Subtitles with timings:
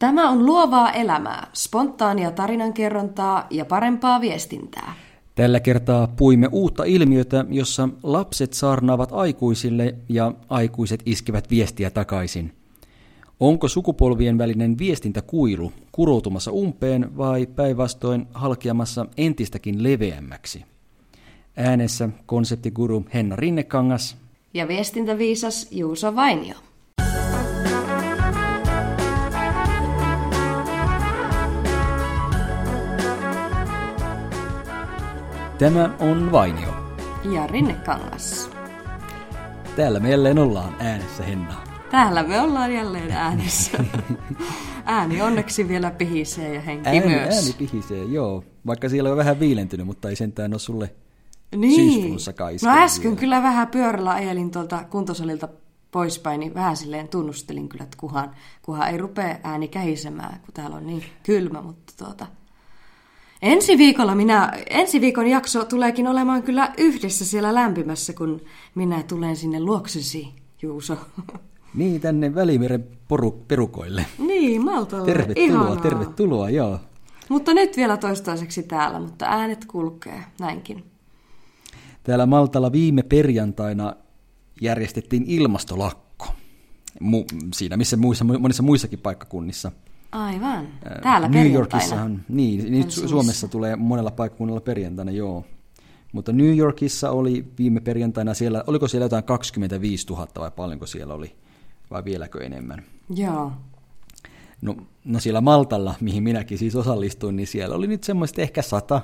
[0.00, 4.94] Tämä on luovaa elämää, spontaania tarinankerrontaa ja parempaa viestintää.
[5.34, 12.52] Tällä kertaa puimme uutta ilmiötä, jossa lapset saarnaavat aikuisille ja aikuiset iskevät viestiä takaisin.
[13.40, 20.64] Onko sukupolvien välinen viestintäkuilu kuroutumassa umpeen vai päinvastoin halkeamassa entistäkin leveämmäksi?
[21.56, 24.16] Äänessä konseptiguru Henna Rinnekangas
[24.54, 26.54] Ja viestintäviisas Juuso Vainio.
[35.60, 36.96] Tämä on Vainio.
[37.32, 38.50] Ja Rinnekangas.
[39.76, 41.62] Täällä me jälleen ollaan äänessä Henna.
[41.90, 43.84] Täällä me ollaan jälleen äänessä.
[44.84, 47.34] Ääni onneksi vielä pihisee ja henki Ääni, myös.
[47.34, 48.44] ääni pihisee, joo.
[48.66, 50.94] Vaikka siellä on vähän viilentynyt, mutta ei sentään ole sulle
[51.56, 52.16] Niin.
[52.62, 53.20] No äsken vielä.
[53.20, 55.48] kyllä vähän pyörällä ajelin tuolta kuntosalilta
[55.90, 60.76] poispäin, niin vähän silleen tunnustelin kyllä, että kuhan, kuhan ei rupea ääni kähisemään, kun täällä
[60.76, 62.26] on niin kylmä, mutta tuota...
[63.42, 68.40] Ensi viikolla minä, ensi viikon jakso tuleekin olemaan kyllä yhdessä siellä lämpimässä, kun
[68.74, 70.28] minä tulen sinne luoksesi,
[70.62, 70.96] Juuso.
[71.74, 74.06] Niin, tänne Välimeren poru, perukoille.
[74.18, 75.06] niin, Maltalle.
[75.06, 75.76] Tervetuloa, Ihanaa.
[75.76, 76.78] tervetuloa, joo.
[77.28, 80.84] Mutta nyt vielä toistaiseksi täällä, mutta äänet kulkee, näinkin.
[82.02, 83.94] Täällä Maltalla viime perjantaina
[84.60, 86.26] järjestettiin ilmastolakko.
[87.02, 89.72] Mu- siinä missä muissa, monissa muissakin paikkakunnissa.
[90.12, 90.68] Aivan.
[91.02, 91.52] Täällä New.
[91.52, 93.08] Yorkissahan, niin, niin Su-.
[93.08, 95.44] Suomessa tulee monella paikkakunnalla perjantaina, joo.
[96.12, 101.14] Mutta New Yorkissa oli viime perjantaina siellä, oliko siellä jotain 25 000 vai paljonko siellä
[101.14, 101.36] oli,
[101.90, 102.82] vai vieläkö enemmän?
[103.14, 103.52] Joo.
[104.62, 109.00] No, no siellä Maltalla, mihin minäkin siis osallistuin, niin siellä oli nyt semmoista ehkä 100,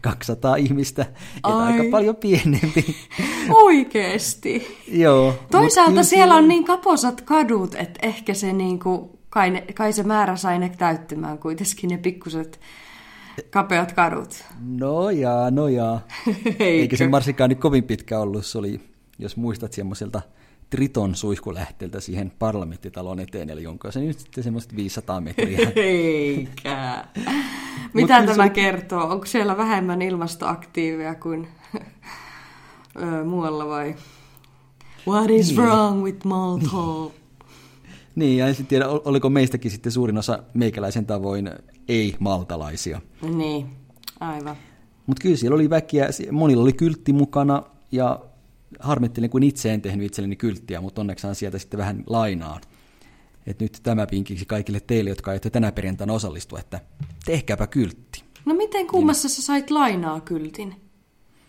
[0.00, 1.72] 200 ihmistä, että Ai.
[1.72, 2.96] aika paljon pienempi.
[3.64, 4.66] Oikeesti.
[4.92, 5.34] Joo.
[5.50, 10.36] Toisaalta siellä on niin kaposat kadut, että ehkä se niinku, kai, ne, kai se määrä
[10.36, 12.60] sai ne täyttymään kuitenkin ne pikkuset
[13.50, 14.44] kapeat kadut.
[14.60, 16.00] No jaa, no jaa.
[16.58, 18.46] Eikä se Marsikaan nyt kovin pitkä ollut.
[18.46, 18.80] Se oli,
[19.18, 20.22] jos muistat, semmoiselta
[20.70, 25.72] Triton suihkulähteeltä siihen parlamenttitalon eteen, eli onko se nyt sitten semmoista 500 metriä.
[25.76, 27.04] Eikä.
[27.94, 29.08] Mitä tämä se- kertoo?
[29.12, 31.48] Onko siellä vähemmän ilmastoaktiiveja kuin
[33.24, 33.94] muualla vai?
[35.08, 35.60] What is Niin.
[35.60, 36.66] wrong with Malta?
[38.18, 41.50] Niin, ja en sitten tiedä, ol- oliko meistäkin sitten suurin osa meikäläisen tavoin
[41.88, 43.00] ei-maltalaisia.
[43.36, 43.66] niin,
[44.20, 44.56] aivan.
[45.06, 47.62] Mutta kyllä siellä oli väkeä, sie- monilla oli kyltti mukana,
[47.92, 48.20] ja
[48.80, 52.60] harmittelin, kun itse en tehnyt itselleni kylttiä, mutta onneksi sieltä sitten vähän lainaa.
[53.46, 56.80] Et nyt tämä pinkiksi kaikille teille, jotka ette tänä perjantaina osallistua, että
[57.24, 58.22] tehkääpä kyltti.
[58.44, 60.74] No miten kummassa sä sait lainaa kyltin?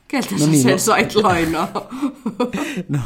[0.08, 1.72] Keltä No sä niin, sen no- sait lainaa?
[2.90, 3.00] No,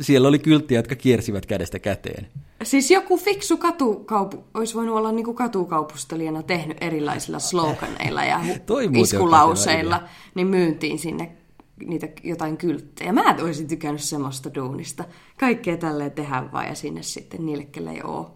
[0.00, 2.26] siellä oli kylttiä, jotka kiersivät kädestä käteen.
[2.62, 8.40] siis joku fiksu katukaupu, olisi voinut olla niinku katukaupustelijana tehnyt erilaisilla sloganeilla ja
[9.02, 10.02] iskulauseilla,
[10.34, 11.32] niin myyntiin sinne
[11.86, 13.12] niitä jotain kylttejä.
[13.12, 15.04] Mä olisin tykännyt semmoista duunista.
[15.40, 18.26] Kaikkea tälleen tehdään vaan ja sinne sitten niille, kelle ei ole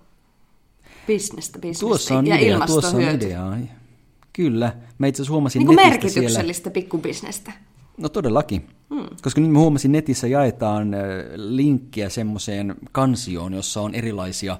[1.06, 3.56] bisnestä, bisnestä Tuossa on ja idea, tuossa on idea.
[4.32, 4.72] Kyllä.
[4.98, 6.20] Mä itse asiassa huomasin Niin kuin netistä siellä.
[6.20, 7.52] merkityksellistä pikkubisnestä.
[8.02, 8.68] No todellakin.
[8.94, 9.06] Hmm.
[9.22, 11.00] Koska nyt mä huomasin netissä jaetaan äh,
[11.34, 14.58] linkkiä semmoiseen kansioon, jossa on erilaisia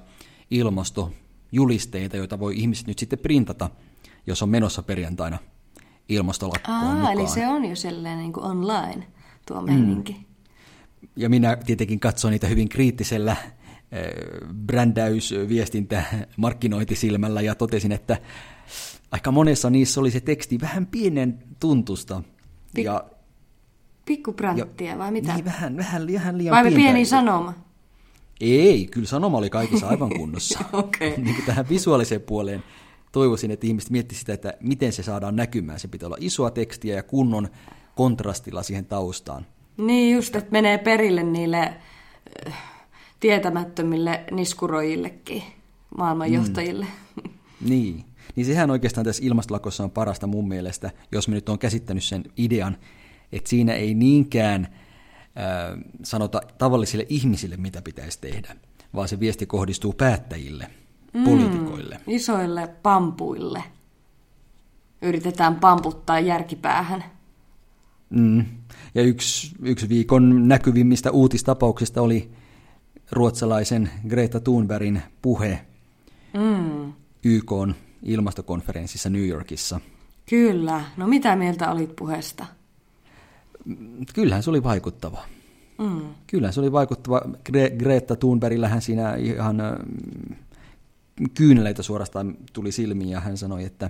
[0.51, 3.69] ilmastojulisteita, joita voi ihmiset nyt sitten printata,
[4.27, 5.37] jos on menossa perjantaina
[6.09, 7.13] ilmastolakkoon Aa, mukaan.
[7.13, 9.07] eli se on jo sellainen niin kuin online
[9.47, 10.25] tuo meininki.
[11.15, 13.39] Ja minä tietenkin katsoin niitä hyvin kriittisellä äh,
[14.53, 16.03] brändäys, viestintä,
[16.37, 18.17] markkinointisilmällä ja totesin, että
[19.11, 22.23] aika monessa niissä oli se teksti vähän pienen tuntusta.
[22.77, 23.03] Pik- ja
[24.05, 25.33] Pikkubränttiä vai mitä?
[25.33, 27.53] Niin, vähän, vähän, vähän liian vai pieni sanoma?
[28.41, 30.59] Ei, kyllä sanoma oli kaikissa aivan kunnossa.
[30.73, 31.17] Okei.
[31.21, 32.63] niin kuin tähän visuaaliseen puoleen
[33.11, 35.79] toivoisin, että ihmiset miettisivät sitä, että miten se saadaan näkymään.
[35.79, 37.47] Se pitää olla isoa tekstiä ja kunnon
[37.95, 39.45] kontrastilla siihen taustaan.
[39.77, 41.73] Niin just, että menee perille niille
[42.47, 42.53] äh,
[43.19, 45.43] tietämättömille niskuroijillekin,
[45.97, 46.85] maailmanjohtajille.
[46.85, 47.31] Mm.
[47.69, 48.05] Niin.
[48.35, 52.23] Niin sehän oikeastaan tässä ilmastolakossa on parasta mun mielestä, jos mä nyt on käsittänyt sen
[52.37, 52.77] idean,
[53.33, 58.55] että siinä ei niinkään äh, sanota tavallisille ihmisille, mitä pitäisi tehdä,
[58.95, 60.67] vaan se viesti kohdistuu päättäjille,
[61.13, 61.23] mm.
[61.23, 61.99] poliitikoille.
[62.07, 63.63] Isoille pampuille.
[65.01, 67.03] Yritetään pamputtaa järkipäähän.
[68.09, 68.45] Mm.
[68.95, 72.31] Ja yksi, yksi viikon näkyvimmistä uutistapauksista oli
[73.11, 75.65] ruotsalaisen Greta Thunbergin puhe
[76.33, 76.93] Mm.
[77.23, 77.51] YK
[78.03, 79.79] ilmastokonferenssissa New Yorkissa.
[80.29, 80.83] Kyllä.
[80.97, 82.45] No mitä mieltä olit puheesta?
[84.13, 85.19] Kyllähän se oli vaikuttava.
[85.77, 86.01] Mm.
[86.27, 87.21] Kyllähän se oli vaikuttava.
[87.49, 89.61] Gre- Greta Thunbergillähän siinä ihan
[91.33, 93.89] kyyneleitä suorastaan tuli silmiin ja hän sanoi, että,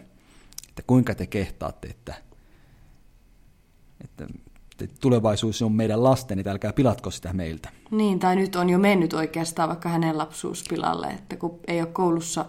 [0.69, 2.15] että kuinka te kehtaatte, että,
[4.03, 4.27] että,
[4.81, 7.69] että tulevaisuus on meidän lasten, että älkää pilatko sitä meiltä.
[7.91, 11.89] Niin, tai nyt on jo mennyt oikeastaan vaikka hänen lapsuus pilalle, että kun ei ole
[11.89, 12.45] koulussa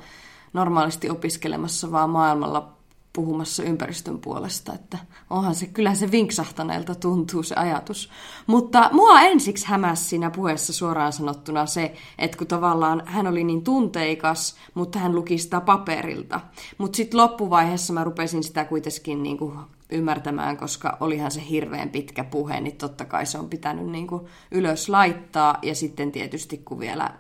[0.53, 2.77] normaalisti opiskelemassa, vaan maailmalla
[3.15, 4.99] puhumassa ympäristön puolesta, että
[5.31, 8.11] onhan se, kyllähän se vinksahtaneelta tuntuu se ajatus.
[8.47, 13.65] Mutta mua ensiksi hämäsi siinä puheessa suoraan sanottuna se, että kun tavallaan hän oli niin
[13.65, 16.41] tunteikas, mutta hän luki sitä paperilta.
[16.79, 19.59] Mutta sitten loppuvaiheessa mä rupesin sitä kuitenkin niin kuin
[19.91, 24.23] ymmärtämään, koska olihan se hirveän pitkä puhe, niin totta kai se on pitänyt niin kuin
[24.51, 25.59] ylös laittaa.
[25.63, 27.11] Ja sitten tietysti kun vielä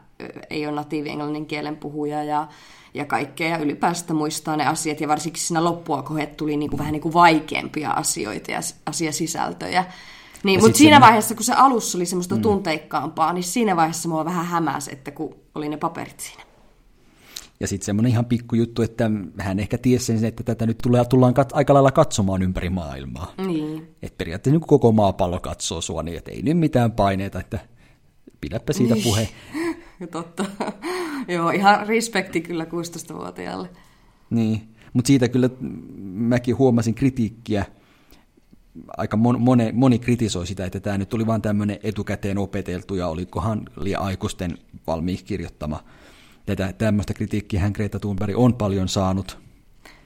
[0.50, 2.48] ei ole natiivi englannin kielen puhuja ja
[2.94, 6.78] ja kaikkea ja ylipäästä muistaa ne asiat ja varsinkin siinä loppua kohdet tuli niin kuin
[6.78, 9.84] vähän niin kuin vaikeampia asioita ja asiasisältöjä.
[10.44, 11.00] Niin, mutta siinä ne...
[11.00, 12.42] vaiheessa, kun se alussa oli semmoista mm.
[12.42, 16.42] tunteikkaampaa, niin siinä vaiheessa mua vähän hämäsi, että kun oli ne paperit siinä.
[17.60, 21.34] Ja sitten semmoinen ihan pikkujuttu, että hän ehkä tiesi sen, että tätä nyt tulee, tullaan
[21.34, 23.34] kat- aika lailla katsomaan ympäri maailmaa.
[23.46, 23.88] Niin.
[24.02, 27.58] Että periaatteessa niin koko maapallo katsoo sua niin, että ei nyt mitään paineita, että
[28.40, 29.04] pidäpä siitä niin.
[29.04, 29.28] puhe.
[30.10, 30.44] Totta.
[31.28, 33.68] Joo, ihan respekti kyllä 16-vuotiaalle.
[34.30, 35.50] Niin, mutta siitä kyllä
[36.02, 37.64] mäkin huomasin kritiikkiä.
[38.96, 43.08] Aika mon, moni, moni kritisoi sitä, että tämä nyt tuli vain tämmöinen etukäteen opeteltu ja
[43.08, 45.84] olikohan liian aikuisten valmiiksi kirjoittama.
[46.46, 49.38] Tätä, tämmöistä kritiikkiä hän Greta Thunberg on paljon saanut.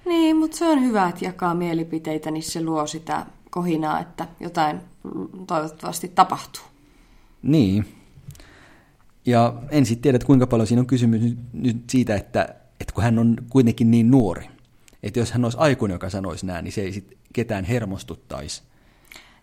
[0.06, 4.80] Niin, mutta se on hyvä, että jakaa mielipiteitä, niin se luo sitä kohinaa, että jotain
[5.46, 6.62] toivottavasti tapahtuu.
[7.42, 7.97] Niin,
[9.28, 11.22] ja en sitten tiedä, kuinka paljon siinä on kysymys
[11.52, 12.42] nyt, siitä, että,
[12.80, 14.48] että kun hän on kuitenkin niin nuori,
[15.02, 18.62] että jos hän olisi aikuinen, joka sanoisi näin, niin se ei sit ketään hermostuttaisi.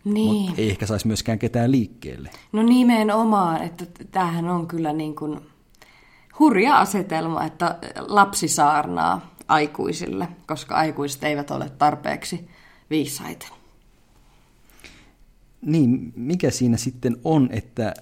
[0.04, 0.34] Niin.
[0.34, 2.30] Mutta ei ehkä saisi myöskään ketään liikkeelle.
[2.52, 5.40] No nimenomaan, että tämähän on kyllä niin kuin
[6.38, 7.78] hurja asetelma, että
[8.08, 12.48] lapsi saarnaa aikuisille, koska aikuiset eivät ole tarpeeksi
[12.90, 13.46] viisaita.
[15.62, 17.94] Niin, mikä siinä sitten on, että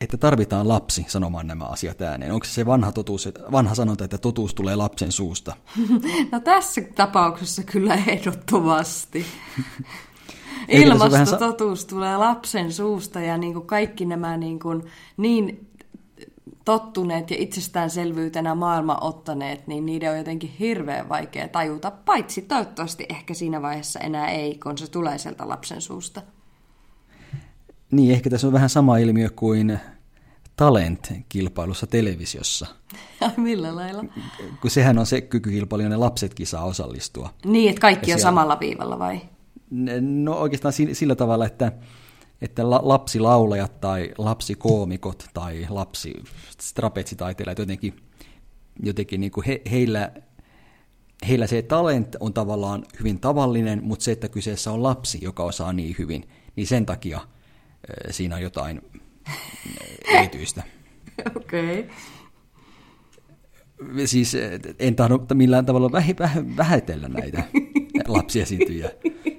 [0.00, 2.32] että tarvitaan lapsi sanomaan nämä asiat ääneen?
[2.32, 5.56] Onko se se vanha, totuus, vanha sanonta, että totuus tulee lapsen suusta?
[6.32, 9.26] No tässä tapauksessa kyllä ehdottomasti.
[10.68, 14.82] Ilmastototuus sa- tulee lapsen suusta ja niin kuin kaikki nämä niin, kuin
[15.16, 15.68] niin
[16.64, 23.34] tottuneet ja itsestäänselvyytenä maailma ottaneet, niin niiden on jotenkin hirveän vaikea tajuta, paitsi toivottavasti ehkä
[23.34, 26.22] siinä vaiheessa enää ei, kun se tulee sieltä lapsen suusta.
[27.90, 29.78] Niin, ehkä tässä on vähän sama ilmiö kuin
[30.56, 32.66] Talent-kilpailussa televisiossa.
[33.36, 34.04] Millä lailla?
[34.60, 37.34] Kun sehän on se kykykilpailu, jonne lapsetkin saa osallistua.
[37.44, 38.30] Niin, että kaikki ja on siellä...
[38.30, 39.20] samalla viivalla vai?
[40.00, 41.72] No oikeastaan sillä tavalla, että,
[42.40, 46.14] että lapsilaulajat tai lapsikoomikot tai lapsi
[46.74, 47.96] trapetsitaiteilijat jotenkin,
[48.82, 50.12] jotenkin niin kuin he, heillä,
[51.28, 55.72] heillä se talent on tavallaan hyvin tavallinen, mutta se, että kyseessä on lapsi, joka osaa
[55.72, 57.20] niin hyvin, niin sen takia–
[58.10, 58.80] siinä on jotain
[60.08, 60.62] erityistä.
[61.36, 61.80] Okei.
[61.80, 64.06] Okay.
[64.06, 64.36] Siis
[64.78, 67.44] en tahdo millään tavalla väh, väh, vähätellä näitä
[68.08, 68.90] lapsiesiintyjiä.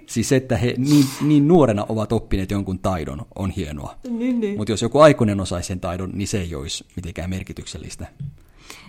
[0.06, 3.96] Siis se, että he niin, niin nuorena ovat oppineet jonkun taidon, on hienoa.
[4.10, 4.58] Niin, niin.
[4.58, 8.08] Mutta jos joku aikuinen osaisi sen taidon, niin se ei olisi mitenkään merkityksellistä.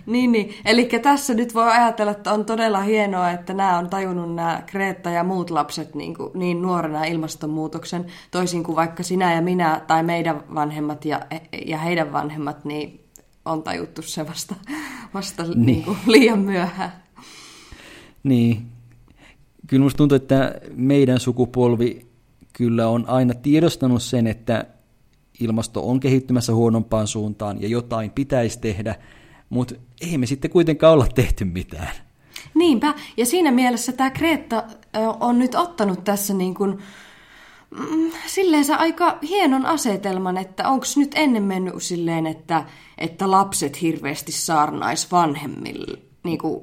[0.05, 0.53] Niin, niin.
[0.65, 5.09] Eli tässä nyt voi ajatella, että on todella hienoa, että nämä on tajunnut nämä Kreetta
[5.09, 10.03] ja muut lapset niin, kuin, niin nuorena ilmastonmuutoksen, toisin kuin vaikka sinä ja minä tai
[10.03, 11.21] meidän vanhemmat ja,
[11.65, 12.99] ja heidän vanhemmat, niin
[13.45, 14.55] on tajuttu se vasta,
[15.13, 15.65] vasta niin.
[15.65, 16.91] Niin kuin, liian myöhään.
[18.23, 18.67] Niin.
[19.67, 22.07] Kyllä musta tuntuu, että meidän sukupolvi
[22.53, 24.65] kyllä on aina tiedostanut sen, että
[25.39, 28.95] ilmasto on kehittymässä huonompaan suuntaan ja jotain pitäisi tehdä–
[29.51, 31.91] mutta ei me sitten kuitenkaan olla tehty mitään.
[32.53, 34.63] Niinpä, ja siinä mielessä tämä Kreetta
[35.19, 36.77] on nyt ottanut tässä niin kuin,
[37.71, 42.65] mm, silleensä aika hienon asetelman, että onko nyt ennen mennyt silleen, että,
[42.97, 45.97] että lapset hirveästi saarnais vanhemmille.
[46.23, 46.61] Niin kuin,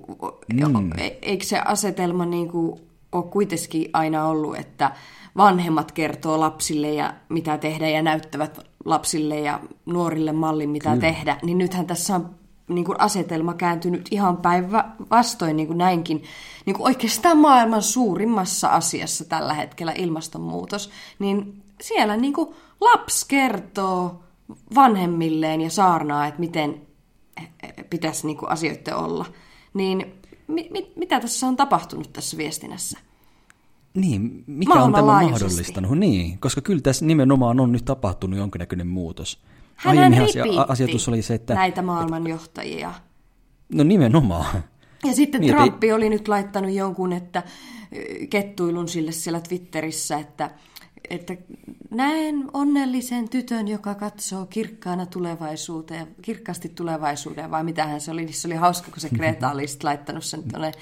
[0.52, 0.92] mm.
[0.98, 2.80] E, eikö se asetelma niin kuin,
[3.12, 4.92] ole kuitenkin aina ollut, että
[5.36, 11.00] vanhemmat kertoo lapsille ja mitä tehdä ja näyttävät lapsille ja nuorille mallin mitä Kyllä.
[11.00, 12.37] tehdä, niin nythän tässä on
[12.68, 16.22] niin kuin asetelma kääntynyt ihan päinvastoin niin kuin näinkin
[16.66, 24.22] niin kuin oikeastaan maailman suurimmassa asiassa tällä hetkellä ilmastonmuutos, niin siellä niin kuin lapsi kertoo
[24.74, 26.80] vanhemmilleen ja saarnaa, että miten
[27.90, 29.26] pitäisi niin kuin asioiden olla.
[29.74, 30.14] Niin
[30.46, 32.98] mi- mi- mitä tässä on tapahtunut tässä viestinnässä?
[33.94, 35.98] Niin, mikä on tämä mahdollistanut?
[35.98, 39.42] Niin, koska kyllä tässä nimenomaan on nyt tapahtunut jonkinnäköinen muutos.
[39.78, 41.54] Hän asia, ajatus oli se, että...
[41.54, 42.94] näitä maailmanjohtajia.
[43.72, 44.64] No nimenomaan.
[45.04, 47.42] Ja sitten Niin, niin, Trumpi oli nyt laittanut jonkun, että
[48.30, 50.50] kettuilun sille siellä Twitterissä, että,
[51.10, 51.36] että
[51.90, 58.48] näen onnellisen tytön, joka katsoo kirkkaana tulevaisuuteen, kirkkaasti tulevaisuuteen, vai mitähän se oli, niin se
[58.48, 60.72] oli hauska, kun se Greta oli laittanut sen tuonne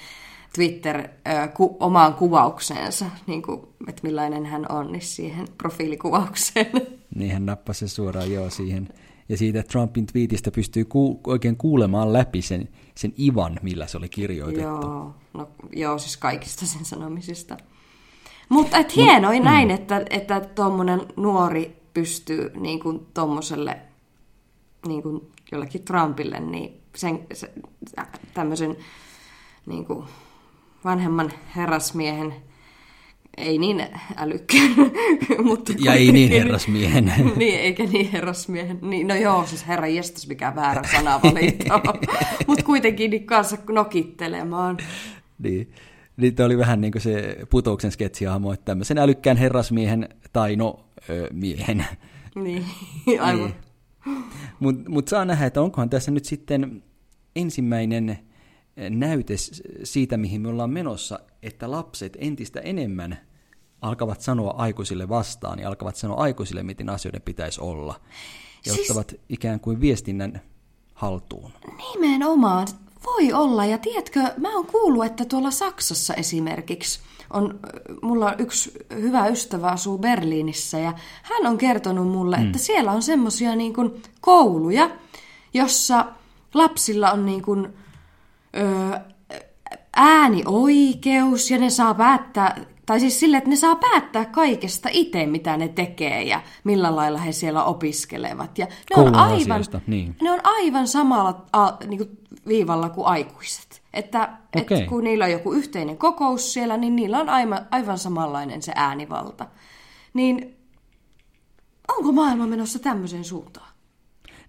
[0.57, 1.07] Twitter
[1.53, 6.71] ku, omaan kuvaukseensa, niin kuin, että millainen hän on, niin siihen profiilikuvaukseen.
[7.15, 8.89] Niin hän nappasi suoraan joo siihen.
[9.29, 14.09] Ja siitä Trumpin twiitistä pystyy ku, oikein kuulemaan läpi sen, sen ivan, millä se oli
[14.09, 14.61] kirjoitettu.
[14.61, 17.57] Joo, no, joo siis kaikista sen sanomisista.
[18.49, 19.75] Mutta et hienoin Mut, näin, mm.
[19.75, 23.77] että, että tuommoinen nuori pystyy niin kuin tuommoiselle
[24.87, 27.53] niin kuin jollekin Trumpille, niin sen, se,
[28.33, 28.75] tämmöisen
[29.65, 30.05] niin kuin
[30.87, 32.33] vanhemman herrasmiehen,
[33.37, 34.71] ei niin älykkään,
[35.43, 35.73] mutta...
[35.79, 37.13] Ja ei niin herrasmiehen.
[37.35, 38.79] niin, eikä niin herrasmiehen.
[38.81, 41.81] Niin, no joo, siis herra jestas, mikä väärä sana valittaa.
[42.47, 44.77] mutta kuitenkin niin kanssa nokittelemaan.
[45.39, 45.71] Niin.
[46.17, 50.79] Niin oli vähän niin kuin se putouksen sketsihahmo, että tämmöisen älykkään herrasmiehen tai no
[51.09, 51.85] ö, miehen.
[52.35, 52.65] Niin,
[53.19, 53.53] aivan.
[54.05, 54.23] Niin.
[54.59, 56.83] Mutta mut saa nähdä, että onkohan tässä nyt sitten
[57.35, 58.19] ensimmäinen
[58.89, 59.35] näyte
[59.83, 63.17] siitä, mihin me ollaan menossa, että lapset entistä enemmän
[63.81, 67.99] alkavat sanoa aikuisille vastaan ja alkavat sanoa aikuisille, miten asioiden pitäisi olla.
[68.65, 68.89] Ja siis...
[68.89, 70.41] ottavat ikään kuin viestinnän
[70.93, 71.51] haltuun.
[71.93, 72.67] Nimenomaan.
[73.05, 73.65] Voi olla.
[73.65, 76.99] Ja tiedätkö, mä oon kuullut, että tuolla Saksassa esimerkiksi
[77.33, 77.59] on,
[78.01, 80.93] mulla on yksi hyvä ystävä asuu Berliinissä ja
[81.23, 82.45] hän on kertonut mulle, mm.
[82.45, 83.73] että siellä on semmoisia niin
[84.21, 84.89] kouluja,
[85.53, 86.05] jossa
[86.53, 87.73] lapsilla on niin kuin,
[88.57, 88.99] ö,
[89.95, 95.57] äänioikeus ja ne saa päättää, tai siis sille, että ne saa päättää kaikesta itse, mitä
[95.57, 98.57] ne tekee ja millä lailla he siellä opiskelevat.
[98.57, 100.15] Ja ne, on aivan, niin.
[100.21, 103.81] ne on aivan samalla a, niin kuin viivalla kuin aikuiset.
[103.93, 104.77] Että okay.
[104.77, 108.71] et kun niillä on joku yhteinen kokous siellä, niin niillä on aivan, aivan samanlainen se
[108.75, 109.47] äänivalta.
[110.13, 110.57] Niin
[111.97, 113.67] onko maailma menossa tämmöiseen suuntaan?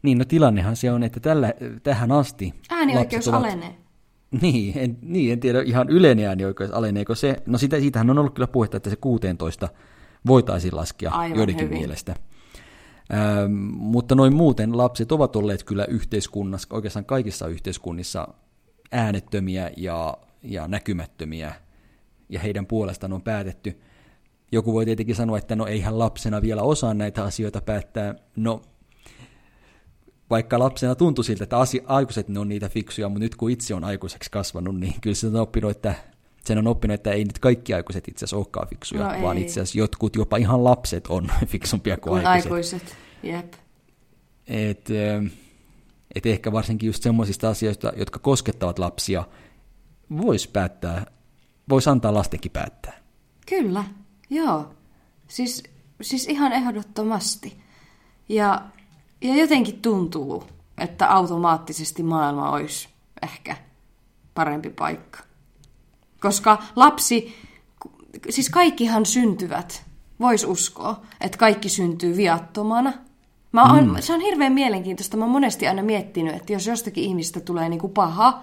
[0.02, 2.54] Niin, no tilannehan se on, että tällä, tähän asti...
[2.70, 3.40] Äänioikeus ovat...
[3.40, 3.76] alenee.
[4.42, 7.36] Niin en, niin, en tiedä ihan yleinen äänioikeus aleneeko se.
[7.46, 9.68] No sitä, siitähän on ollut kyllä puhetta, että se 16
[10.26, 11.78] voitaisiin laskea Aivan joidenkin hyvin.
[11.78, 12.14] mielestä.
[13.12, 18.28] Ähm, mutta noin muuten lapset ovat olleet kyllä yhteiskunnassa, oikeastaan kaikissa yhteiskunnissa
[18.92, 21.54] äänettömiä ja, ja näkymättömiä,
[22.28, 23.80] ja heidän puolestaan on päätetty.
[24.52, 28.14] Joku voi tietenkin sanoa, että no eihän lapsena vielä osaa näitä asioita päättää.
[28.36, 28.62] No
[30.30, 33.74] vaikka lapsena tuntui siltä, että asia, aikuiset ne on niitä fiksuja, mutta nyt kun itse
[33.74, 35.94] on aikuiseksi kasvanut, niin kyllä se on oppinut, että
[36.44, 39.60] sen on oppinut, että ei nyt kaikki aikuiset itse asiassa olekaan fiksuja, no vaan itse
[39.60, 42.82] asiassa jotkut, jopa ihan lapset on fiksumpia kuin, kuin aikuiset.
[42.82, 42.96] aikuiset.
[43.22, 43.52] Jep.
[44.46, 44.88] Et,
[46.14, 49.24] et ehkä varsinkin just semmoisista asioista, jotka koskettavat lapsia,
[50.16, 51.06] voisi päättää,
[51.68, 52.98] voisi antaa lastenkin päättää.
[53.46, 53.84] Kyllä,
[54.30, 54.74] joo.
[55.28, 55.62] Siis,
[56.02, 57.60] siis ihan ehdottomasti.
[58.28, 58.68] Ja
[59.20, 60.44] ja jotenkin tuntuu,
[60.78, 62.88] että automaattisesti maailma olisi
[63.22, 63.56] ehkä
[64.34, 65.18] parempi paikka.
[66.20, 67.34] Koska lapsi,
[68.28, 69.84] siis kaikkihan syntyvät,
[70.20, 72.92] vois uskoa, että kaikki syntyy viattomana.
[73.52, 73.96] Mä on, mm.
[74.00, 75.16] Se on hirveän mielenkiintoista.
[75.16, 78.42] Mä oon monesti aina miettinyt, että jos jostakin ihmistä tulee niinku paha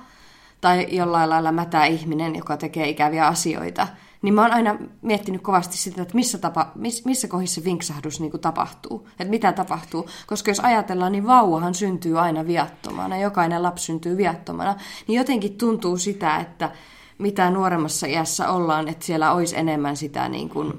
[0.61, 3.87] tai jollain lailla mätä ihminen, joka tekee ikäviä asioita,
[4.25, 8.19] niin mä oon aina miettinyt kovasti sitä, että missä, tapa, miss, missä kohdissa se vinksahdus
[8.19, 10.09] niin tapahtuu, että mitä tapahtuu.
[10.27, 14.75] Koska jos ajatellaan, niin vauvahan syntyy aina viattomana, jokainen lapsi syntyy viattomana,
[15.07, 16.71] niin jotenkin tuntuu sitä, että
[17.17, 20.73] mitä nuoremmassa iässä ollaan, että siellä olisi enemmän sitä niin kuin,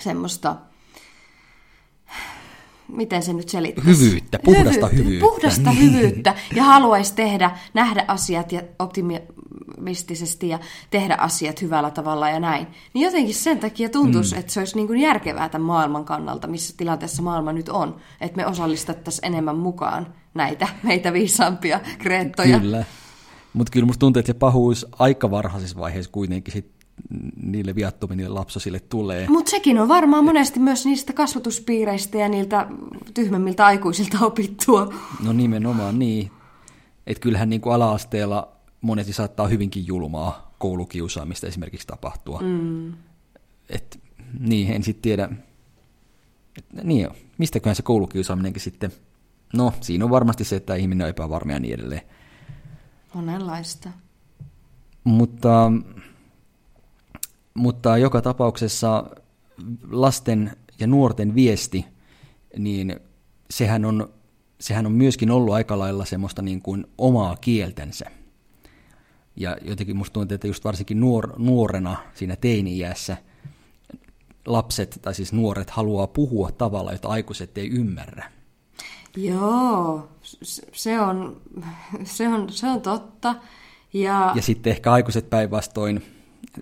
[0.00, 0.56] semmoista
[2.88, 3.90] miten se nyt selittäisi?
[3.90, 4.96] Hyvyyttä, puhdasta hyvyyttä.
[4.96, 5.26] hyvyyttä.
[5.26, 8.62] Puhdasta hyvyyttä ja haluaisi tehdä, nähdä asiat ja
[9.68, 10.58] optimistisesti ja
[10.90, 12.66] tehdä asiat hyvällä tavalla ja näin.
[12.94, 14.40] Niin jotenkin sen takia tuntuisi, mm.
[14.40, 18.36] että se olisi niin kuin järkevää tämän maailman kannalta, missä tilanteessa maailma nyt on, että
[18.36, 22.60] me osallistettaisiin enemmän mukaan näitä meitä viisaampia kreettoja.
[22.60, 22.84] Kyllä.
[23.52, 26.70] Mutta kyllä musta tuntuu, että se pahuus aika varhaisessa vaiheessa kuitenkin sit
[27.42, 29.26] niille viattomille lapsosille tulee.
[29.28, 32.66] Mutta sekin on varmaan monesti myös niistä kasvatuspiireistä ja niiltä
[33.14, 34.94] tyhmemmiltä aikuisilta opittua.
[35.24, 36.30] No nimenomaan niin.
[37.06, 38.55] Että kyllähän niin kuin ala-asteella
[38.86, 42.40] monesti saattaa hyvinkin julmaa koulukiusaamista esimerkiksi tapahtua.
[42.42, 42.92] Mm.
[43.68, 44.00] Et,
[44.38, 45.28] niin, en sitten tiedä,
[46.58, 48.92] et, niin, mistäköhän se koulukiusaaminenkin sitten,
[49.54, 52.02] no siinä on varmasti se, että ihminen on epävarma ja niin edelleen.
[53.14, 53.88] Monenlaista.
[55.04, 55.72] Mutta
[57.56, 59.04] mutta joka tapauksessa
[59.90, 61.86] lasten ja nuorten viesti,
[62.58, 63.00] niin
[63.50, 64.08] sehän on,
[64.60, 68.04] sehän on myöskin ollut aika lailla semmoista niin kuin omaa kieltänsä.
[69.36, 73.16] Ja jotenkin musta tuntuu, että just varsinkin nuor, nuorena siinä teini-iässä
[74.46, 78.30] lapset, tai siis nuoret, haluaa puhua tavalla, jota aikuiset ei ymmärrä.
[79.16, 80.08] Joo,
[80.72, 81.40] se on,
[82.04, 83.34] se on, se on totta.
[83.92, 84.32] Ja...
[84.34, 86.02] ja sitten ehkä aikuiset päinvastoin,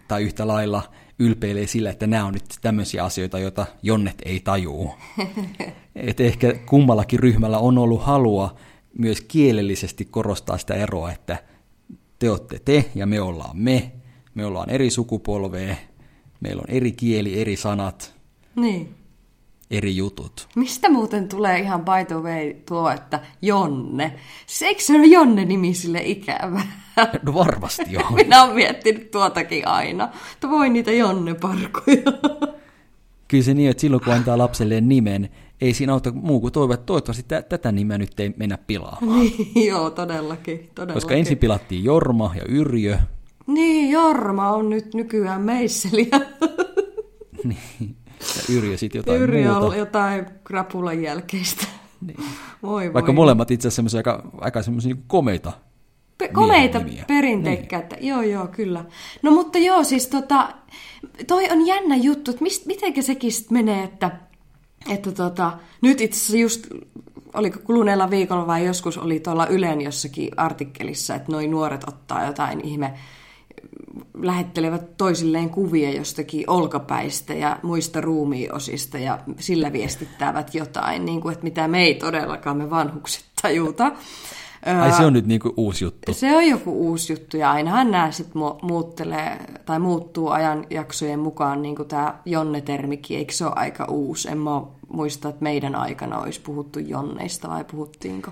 [0.09, 0.83] tai yhtä lailla
[1.19, 4.95] ylpeilee sillä, että nämä on nyt tämmöisiä asioita, joita jonnet ei tajuu.
[5.95, 8.55] Et ehkä kummallakin ryhmällä on ollut halua
[8.99, 11.39] myös kielellisesti korostaa sitä eroa, että
[12.25, 13.93] te olette te ja me ollaan me.
[14.35, 15.77] Me ollaan eri sukupolvea,
[16.41, 18.15] meillä on eri kieli, eri sanat,
[18.57, 18.95] Niin.
[19.71, 20.49] eri jutut.
[20.57, 24.15] Mistä muuten tulee ihan by the way tuo, että Jonne?
[24.47, 26.63] Siis eikö se ole Jonne-nimi sille ikävä?
[27.23, 28.11] No varmasti joo.
[28.17, 30.09] Minä olen miettinyt tuotakin aina.
[30.35, 32.03] Että voi niitä Jonne-parkuja.
[33.29, 35.29] Kyllä se niin, että silloin kun antaa lapselleen nimen,
[35.65, 39.21] ei siinä auta muu kuin toivoa, että toivottavasti tä- tätä nimeä nyt ei mennä pilaamaan.
[39.21, 40.71] niin, joo, todellakin.
[40.75, 40.95] todellakin.
[40.95, 42.99] Koska ensin pilattiin Jorma ja Yrjö,
[43.47, 46.21] Niin, Jorma on nyt nykyään meisseliä.
[47.45, 49.67] niin, ja Yrjö sitten jotain Yrjö muuta.
[49.67, 51.67] on jotain krapulan jälkeistä.
[52.07, 52.17] Niin.
[52.63, 53.15] Voi, Vaikka voi.
[53.15, 55.53] molemmat itse asiassa semmoisia aika, aika semmoisia niin komeita.
[56.19, 57.05] Pe- komeita nimiä.
[57.09, 57.97] perinteikkäitä.
[58.01, 58.85] Joo, joo, kyllä.
[59.23, 60.55] No mutta joo, siis tota,
[61.27, 64.11] toi on jännä juttu, että mist, mitenkä sekin sit menee, että,
[64.91, 66.67] että tota, nyt itse asiassa just,
[67.35, 72.61] oliko kuluneella viikolla vai joskus oli tuolla Ylen jossakin artikkelissa, että noi nuoret ottaa jotain
[72.61, 72.95] ihme,
[74.23, 81.45] lähettelevät toisilleen kuvia jostakin olkapäistä ja muista ruumiiosista ja sillä viestittävät jotain, niin kuin, että
[81.45, 83.93] mitä me ei todellakaan me vanhukset tajuta.
[84.81, 86.15] Ai se on nyt niinku uusi juttu.
[86.15, 91.77] Se on joku uusi juttu ja ainahan nämä sitten muuttelee tai muuttuu ajanjaksojen mukaan, niin
[91.77, 94.29] kuin tämä Jonne-termikin, eikö se ole aika uusi?
[94.31, 98.31] En mä muista, että meidän aikana olisi puhuttu Jonneista vai puhuttiinko?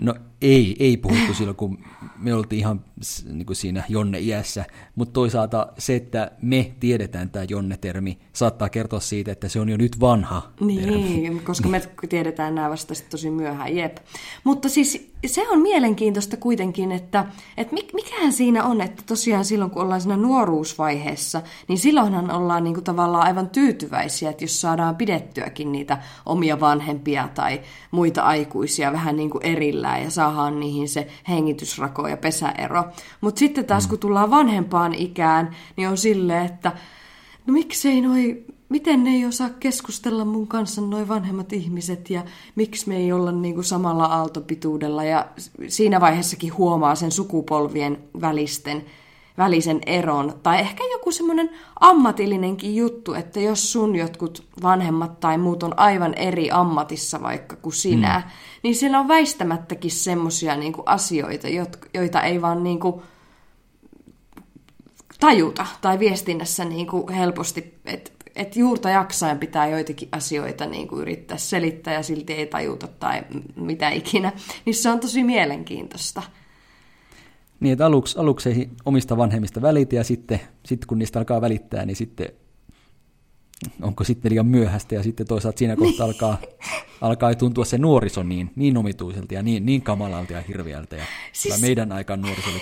[0.00, 1.78] No ei, ei puhuttu silloin, kun
[2.18, 2.84] me oltiin ihan
[3.32, 9.32] niin kuin siinä Jonne-iässä, mutta toisaalta se, että me tiedetään tämä Jonne-termi, saattaa kertoa siitä,
[9.32, 10.98] että se on jo nyt vanha termi.
[10.98, 13.96] Niin, koska me tiedetään nämä vasta tosi myöhään, jep.
[14.44, 19.70] Mutta siis se on mielenkiintoista kuitenkin, että, että mik- mikähän siinä on, että tosiaan silloin
[19.70, 25.72] kun ollaan siinä nuoruusvaiheessa, niin silloinhan ollaan niinku tavallaan aivan tyytyväisiä, että jos saadaan pidettyäkin
[25.72, 32.08] niitä omia vanhempia tai muita aikuisia vähän niin kuin erillään ja saadaan niihin se hengitysrako
[32.08, 32.84] ja pesäero.
[33.20, 36.72] Mutta sitten taas kun tullaan vanhempaan ikään, niin on silleen, että
[37.46, 42.88] no miksei noi, miten ne ei osaa keskustella mun kanssa noi vanhemmat ihmiset ja miksi
[42.88, 45.26] me ei olla niinku samalla aaltopituudella ja
[45.68, 48.84] siinä vaiheessakin huomaa sen sukupolvien välisten
[49.38, 50.34] välisen eron.
[50.42, 56.14] Tai ehkä joku semmoinen ammatillinenkin juttu, että jos sun jotkut vanhemmat tai muut on aivan
[56.14, 58.30] eri ammatissa vaikka kuin sinä, mm.
[58.62, 61.48] niin siellä on väistämättäkin semmoisia niinku asioita,
[61.94, 63.02] joita ei vaan niinku
[65.20, 71.00] tajuta tai viestinnässä niin kuin helposti, että et juurta jaksain pitää joitakin asioita niin kuin
[71.02, 73.22] yrittää selittää ja silti ei tajuta tai
[73.56, 74.32] mitä ikinä,
[74.64, 76.22] niin se on tosi mielenkiintoista.
[77.60, 81.86] Niin, että aluksi, aluksi ei omista vanhemmista välitä ja sitten, sitten kun niistä alkaa välittää,
[81.86, 82.28] niin sitten
[83.82, 86.38] onko sitten liian myöhäistä ja sitten toisaalta siinä kohtaa alkaa,
[87.00, 91.60] alkaa tuntua se nuoriso niin, niin omituiselta ja niin, niin kamalalta ja hirviältä ja Siis-
[91.60, 92.60] meidän aikaan nuorisolle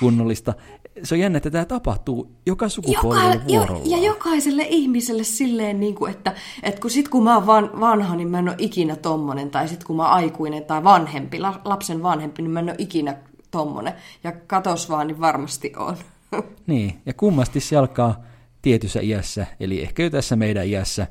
[0.00, 0.54] kunnollista.
[1.02, 5.94] Se on jännä, että tämä tapahtuu joka sukupolvella Joka, jo, ja jokaiselle ihmiselle silleen, niin
[5.94, 8.96] kuin, että, että kun sit kun mä oon van, vanha, niin mä en ole ikinä
[8.96, 12.68] tommonen, tai sit kun mä oon aikuinen tai vanhempi, la, lapsen vanhempi, niin mä en
[12.68, 13.16] ole ikinä
[13.50, 13.92] tommonen.
[14.24, 15.96] Ja katos vaan, niin varmasti on.
[16.66, 18.22] Niin, ja kummasti se alkaa
[18.62, 21.06] tietyssä iässä, eli ehkä jo tässä meidän iässä,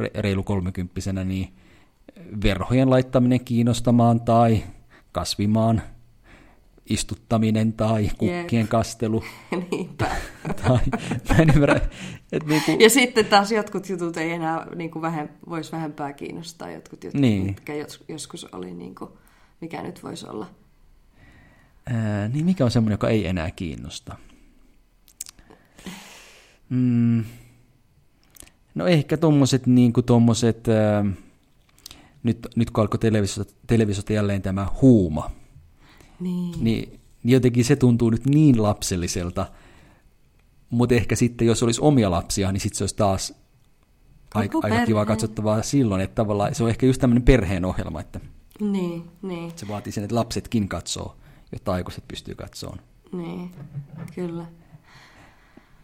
[0.00, 1.54] re- reilu kolmekymppisenä, niin
[2.44, 4.62] verhojen laittaminen kiinnostamaan tai
[5.12, 5.82] kasvimaan
[6.90, 9.24] istuttaminen tai kukkien kastelu.
[9.70, 10.10] Niinpä.
[10.62, 10.78] tai,
[11.28, 11.80] mä en ymmärrä,
[12.32, 16.70] että niinku, Ja sitten taas jotkut jutut ei enää niin kuin vähem, voisi vähempää kiinnostaa,
[16.70, 17.46] jotkut jutut, Niin.
[17.46, 19.10] mitkä jos, joskus oli, niin kuin,
[19.60, 20.46] mikä nyt voisi olla.
[21.90, 24.16] Ää, niin mikä on semmoinen, joka ei enää kiinnosta?
[26.68, 27.24] Mm,
[28.74, 31.04] no ehkä tommoset, niin kuin tommoset, ää,
[32.22, 35.30] nyt, nyt kun alkoi televisiosta, televisiosta jälleen tämä huuma,
[36.20, 36.64] Niin.
[36.64, 39.46] niin, niin jotenkin se tuntuu nyt niin lapselliselta,
[40.70, 43.34] mutta ehkä sitten jos olisi omia lapsia, niin sitten se olisi taas
[44.34, 48.20] aika, aika kiva katsottavaa silloin, että tavallaan se on ehkä just tämmöinen perheen ohjelma, että
[48.60, 51.16] Niin, niin, se vaatii sen, että lapsetkin katsoo,
[51.52, 52.78] jotta aikuiset pystyy katsoon.
[53.12, 53.50] niin,
[54.14, 54.46] kyllä.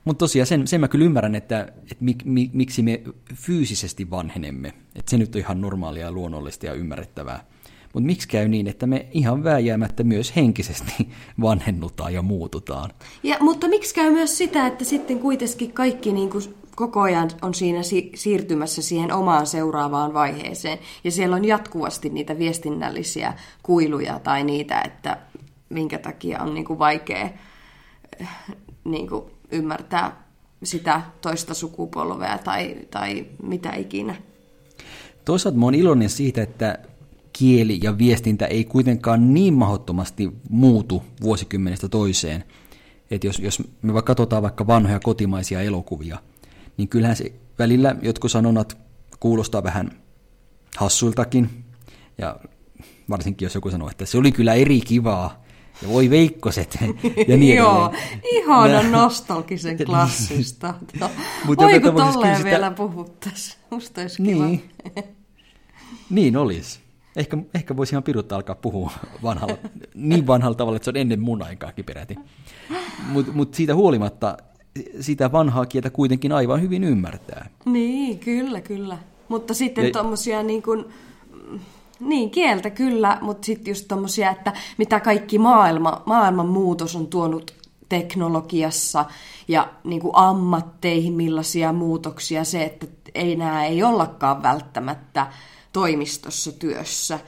[0.05, 3.03] Mutta tosiaan sen, sen mä kyllä ymmärrän, että, että mik, mik, miksi me
[3.35, 4.69] fyysisesti vanhenemme.
[4.69, 7.45] Että se nyt on ihan normaalia ja luonnollista ja ymmärrettävää.
[7.93, 11.09] Mutta miksi käy niin, että me ihan vääjäämättä myös henkisesti
[11.41, 12.91] vanhennutaan ja muututaan?
[13.23, 16.45] Ja, mutta miksi käy myös sitä, että sitten kuitenkin kaikki niin kuin
[16.77, 20.79] koko ajan on siinä si- siirtymässä siihen omaan seuraavaan vaiheeseen.
[21.05, 25.19] Ja siellä on jatkuvasti niitä viestinnällisiä kuiluja tai niitä, että
[25.69, 27.31] minkä takia on niin kuin vaikea
[28.21, 28.29] eh,
[28.85, 30.27] niin kuin ymmärtää
[30.63, 34.17] sitä toista sukupolvea tai, tai mitä ikinä.
[35.25, 36.79] Toisaalta mä oon iloinen siitä, että
[37.33, 42.45] kieli ja viestintä ei kuitenkaan niin mahdottomasti muutu vuosikymmenestä toiseen.
[43.11, 46.19] Että jos, jos me vaikka katsotaan vaikka vanhoja kotimaisia elokuvia,
[46.77, 48.79] niin kyllähän se välillä jotkut sanonnat
[49.21, 49.91] kuulostaa vähän
[50.77, 51.65] hassuiltakin.
[52.19, 52.37] Ja
[53.11, 55.46] varsinkin jos joku sanoo, että se oli kyllä eri kivaa,
[55.83, 56.79] ja voi veikkoset
[57.29, 57.93] ja niin Joo,
[58.33, 60.75] ihana nostalgisen klassista.
[61.47, 62.51] Mutta voi kun tolleen sitä...
[62.51, 64.71] vielä puhuttaisiin, musta olisi niin.
[64.85, 65.03] kiva.
[66.11, 66.81] niin olisi.
[67.17, 69.57] Ehkä, ehkä voisi ihan pirutta alkaa puhua vanhalla,
[69.95, 72.17] niin vanhalla tavalla, että se on ennen mun aikaakin peräti.
[73.09, 74.37] Mutta mut siitä huolimatta
[75.01, 77.49] sitä vanhaa kieltä kuitenkin aivan hyvin ymmärtää.
[77.65, 78.99] Niin, kyllä, kyllä.
[79.29, 79.91] Mutta sitten ja...
[79.93, 80.85] tuommoisia niin kuin,
[82.01, 87.55] niin, kieltä kyllä, mutta sitten just tommosia, että mitä kaikki maailma, maailman muutos on tuonut
[87.89, 89.05] teknologiassa
[89.49, 95.27] ja niin kuin ammatteihin, millaisia muutoksia se, että ei nämä ei ollakaan välttämättä
[95.73, 97.21] toimistossa työssä.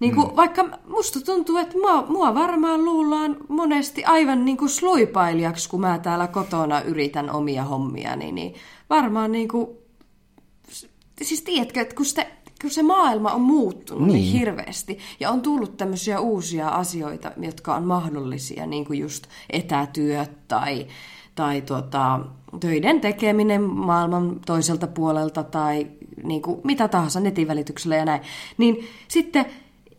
[0.00, 0.36] Niin kuin, mm.
[0.36, 5.98] Vaikka musta tuntuu, että mua, mua varmaan luullaan monesti aivan niin kuin sluipailijaksi, kun mä
[5.98, 8.54] täällä kotona yritän omia hommia, niin, niin
[8.90, 9.68] varmaan niin kuin,
[11.22, 12.26] siis tiedätkö, että kun sitä
[12.60, 14.14] kun se maailma on muuttunut niin.
[14.14, 20.48] niin hirveästi ja on tullut tämmöisiä uusia asioita, jotka on mahdollisia, niin kuin just etätyöt
[20.48, 20.86] tai,
[21.34, 22.20] tai tota,
[22.60, 25.86] töiden tekeminen maailman toiselta puolelta tai
[26.22, 28.20] niin kuin mitä tahansa netin välityksellä ja näin,
[28.58, 29.46] niin sitten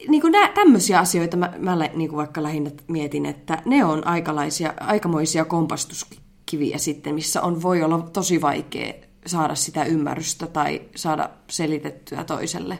[0.08, 4.08] niin kuin nää, tämmöisiä asioita mä, mä niin kuin vaikka lähinnä mietin, että ne on
[4.08, 11.30] aikalaisia, aikamoisia kompastuskiviä sitten, missä on, voi olla tosi vaikea saada sitä ymmärrystä tai saada
[11.50, 12.80] selitettyä toiselle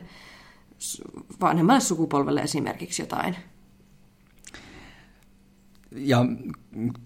[1.40, 3.36] vanhemmalle sukupolvelle esimerkiksi jotain.
[5.90, 6.24] Ja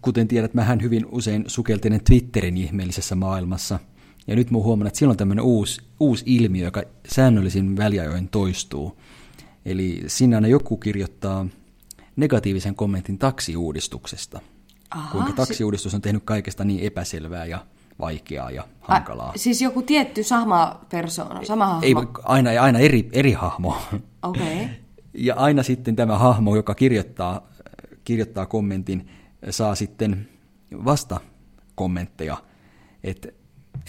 [0.01, 3.79] kuten tiedät, mähän hyvin usein sukeltelen Twitterin ihmeellisessä maailmassa.
[4.27, 9.01] Ja nyt mä huomaan, että siellä on tämmöinen uusi, uusi ilmiö, joka säännöllisin väliajoin toistuu.
[9.65, 11.47] Eli sinne aina joku kirjoittaa
[12.17, 14.41] negatiivisen kommentin taksiuudistuksesta.
[14.91, 17.67] Aha, kuinka taksiuudistus on tehnyt kaikesta niin epäselvää ja
[18.01, 19.29] vaikeaa ja hankalaa.
[19.29, 21.87] A, siis joku tietty sama persona, sama hahmo?
[21.87, 23.77] Ei, aina, aina eri, eri hahmo.
[24.23, 24.63] Okei.
[24.63, 24.67] Okay.
[25.15, 27.49] Ja aina sitten tämä hahmo, joka kirjoittaa,
[28.05, 29.09] kirjoittaa kommentin,
[29.51, 30.29] saa sitten
[30.85, 31.21] vasta
[31.75, 32.37] kommentteja,
[33.05, 33.29] että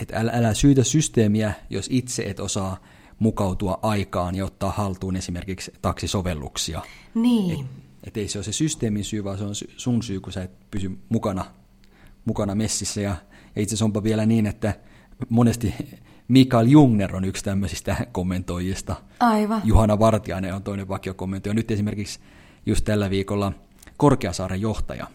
[0.02, 2.78] et älä, älä syytä systeemiä, jos itse et osaa
[3.20, 6.82] mukautua aikaan ja ottaa haltuun esimerkiksi taksisovelluksia.
[7.14, 7.60] Niin.
[7.60, 7.66] Et,
[8.04, 10.70] et ei se ole se systeemin syy, vaan se on sun syy, kun sä et
[10.72, 11.46] pysy mukana,
[12.26, 13.16] mukana messissä ja
[13.58, 14.74] ja itse asiassa onpa vielä niin, että
[15.30, 15.74] monesti
[16.28, 18.96] Mikael Jungner on yksi tämmöisistä kommentoijista.
[19.20, 19.62] Aivan.
[19.64, 21.54] Juhana Vartiainen on toinen vakiokommentoija.
[21.54, 22.20] Nyt esimerkiksi
[22.66, 23.54] just tällä viikolla
[23.98, 25.08] Korkeasaaren johtaja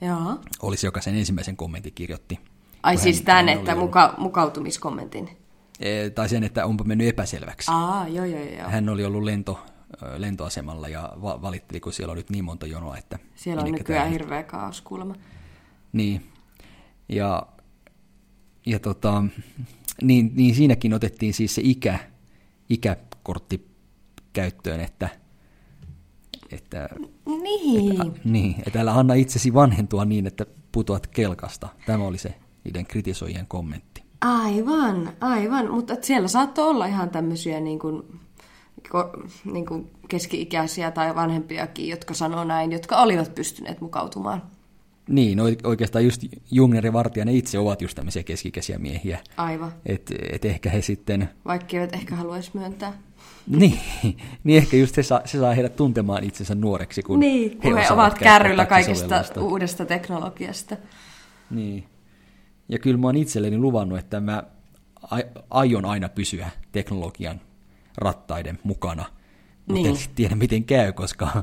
[0.00, 0.38] Joo.
[0.62, 2.40] olisi, joka sen ensimmäisen kommentin kirjoitti.
[2.82, 5.28] Ai siis tämän, että muka, mukautumiskommentin?
[5.80, 7.70] E, tai sen, että onpa mennyt epäselväksi.
[7.74, 8.68] Aa, joo, joo, joo.
[8.68, 9.60] Hän oli ollut lento,
[10.16, 12.96] lentoasemalla ja va- valitteli, kun siellä on nyt niin monta jonoa.
[12.96, 15.14] Että siellä on nykyään hirveä kaos kuulemma.
[15.92, 16.26] Niin,
[17.08, 17.46] ja
[18.66, 19.24] ja tota,
[20.02, 21.98] niin, niin siinäkin otettiin siis se ikä,
[22.68, 23.68] ikäkortti
[24.32, 25.08] käyttöön, että,
[26.50, 26.88] että,
[27.26, 27.92] niin.
[27.92, 31.68] että, niin, että älä anna itsesi vanhentua niin, että putoat kelkasta.
[31.86, 34.02] Tämä oli se niiden kritisoijien kommentti.
[34.20, 38.20] Aivan, aivan, mutta siellä saattoi olla ihan tämmöisiä niin kuin,
[39.44, 44.42] niin kuin keski-ikäisiä tai vanhempiakin, jotka sanoo näin, jotka olivat pystyneet mukautumaan.
[45.08, 49.18] Niin, oikeastaan just Jungner ja Vartijainen itse ovat just tämmöisiä keskikäisiä miehiä.
[49.36, 49.72] Aivan.
[49.86, 51.28] Et, et ehkä he sitten...
[51.44, 52.92] Vaikka eivät ehkä haluaisi myöntää.
[53.46, 53.80] Niin,
[54.44, 57.84] niin ehkä just se saa, se saa heidät tuntemaan itsensä nuoreksi, kun niin, kun he,
[57.84, 60.76] he ovat kärryllä kaikesta uudesta teknologiasta.
[61.50, 61.84] Niin.
[62.68, 64.42] Ja kyllä mä oon itselleni luvannut, että mä
[65.50, 67.40] aion aina pysyä teknologian
[67.96, 69.04] rattaiden mukana.
[69.66, 69.86] Mutta niin.
[69.86, 71.42] en tiedä, miten käy, koska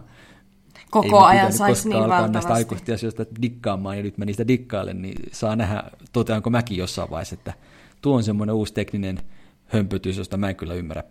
[0.93, 5.01] koko ei ajan saisi niin alkaa näistä aikuisten asioista dikkaamaan, ja nyt mä niistä dikkailen,
[5.01, 7.53] niin saa nähdä, toteanko mäkin jossain vaiheessa, että
[8.01, 9.19] tuo on semmoinen uusi tekninen
[9.65, 11.03] hömpötys, josta mä en kyllä ymmärrä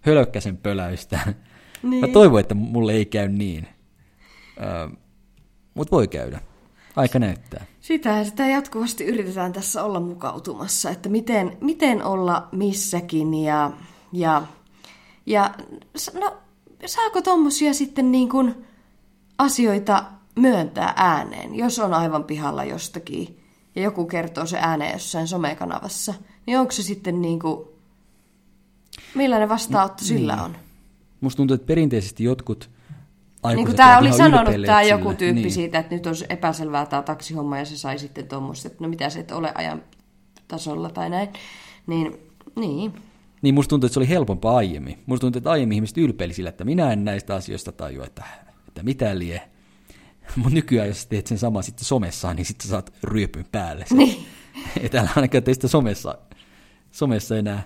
[0.00, 1.34] hölökkäsen pöläystä.
[1.82, 2.00] Niin.
[2.00, 3.68] Mä toivon, että mulle ei käy niin.
[4.60, 4.96] Ö,
[5.74, 6.40] Mutta voi käydä.
[6.96, 7.64] Aika näyttää.
[7.80, 13.70] Sitä sitä jatkuvasti yritetään tässä olla mukautumassa, että miten, miten olla missäkin ja,
[14.12, 14.42] ja,
[15.26, 15.54] ja
[16.20, 16.36] no,
[16.86, 18.54] saako tommosia sitten niin kuin
[19.40, 20.04] asioita
[20.36, 23.40] myöntää ääneen, jos on aivan pihalla jostakin
[23.74, 26.14] ja joku kertoo se ääneen jossain somekanavassa,
[26.46, 27.68] niin onko se sitten niin kuin,
[29.14, 30.44] millainen vastaanotto sillä niin.
[30.44, 30.56] on?
[31.20, 32.70] Musta tuntuu, että perinteisesti jotkut
[33.54, 35.52] Niin kuin tämä oli sanonut tämä joku tyyppi niin.
[35.52, 39.10] siitä, että nyt on epäselvää tämä taksihomma ja se sai sitten tuommoista, että no mitä
[39.10, 39.82] se et ole ajan
[40.48, 41.28] tasolla tai näin.
[41.86, 42.16] Niin,
[42.56, 42.92] niin.
[43.42, 44.98] Niin musta tuntuu, että se oli helpompaa aiemmin.
[45.06, 48.24] Musta tuntuu, että aiemmin ihmiset ylpeili sillä, että minä en näistä asioista tajua, että,
[48.70, 49.50] että mitä lie.
[50.36, 53.84] Mutta nykyään, jos teet sen sama sitten somessa, niin sitten saat ryöpyn päälle.
[53.90, 54.26] Niin.
[54.82, 56.18] Et älä ainakaan tee sitä somessa,
[56.90, 57.62] somessa enää.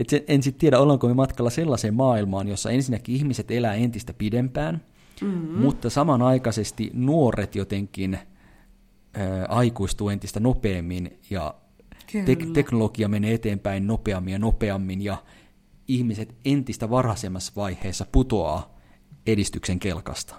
[0.00, 4.12] Et se, en sitten tiedä, ollaanko me matkalla sellaiseen maailmaan, jossa ensinnäkin ihmiset elää entistä
[4.12, 4.82] pidempään,
[5.20, 5.58] mm-hmm.
[5.58, 8.20] mutta samanaikaisesti nuoret jotenkin ä,
[9.48, 11.54] aikuistuu entistä nopeammin ja
[12.12, 15.16] tek- teknologia menee eteenpäin nopeammin ja nopeammin ja
[15.88, 18.75] ihmiset entistä varhaisemmassa vaiheessa putoaa
[19.26, 20.34] edistyksen kelkasta.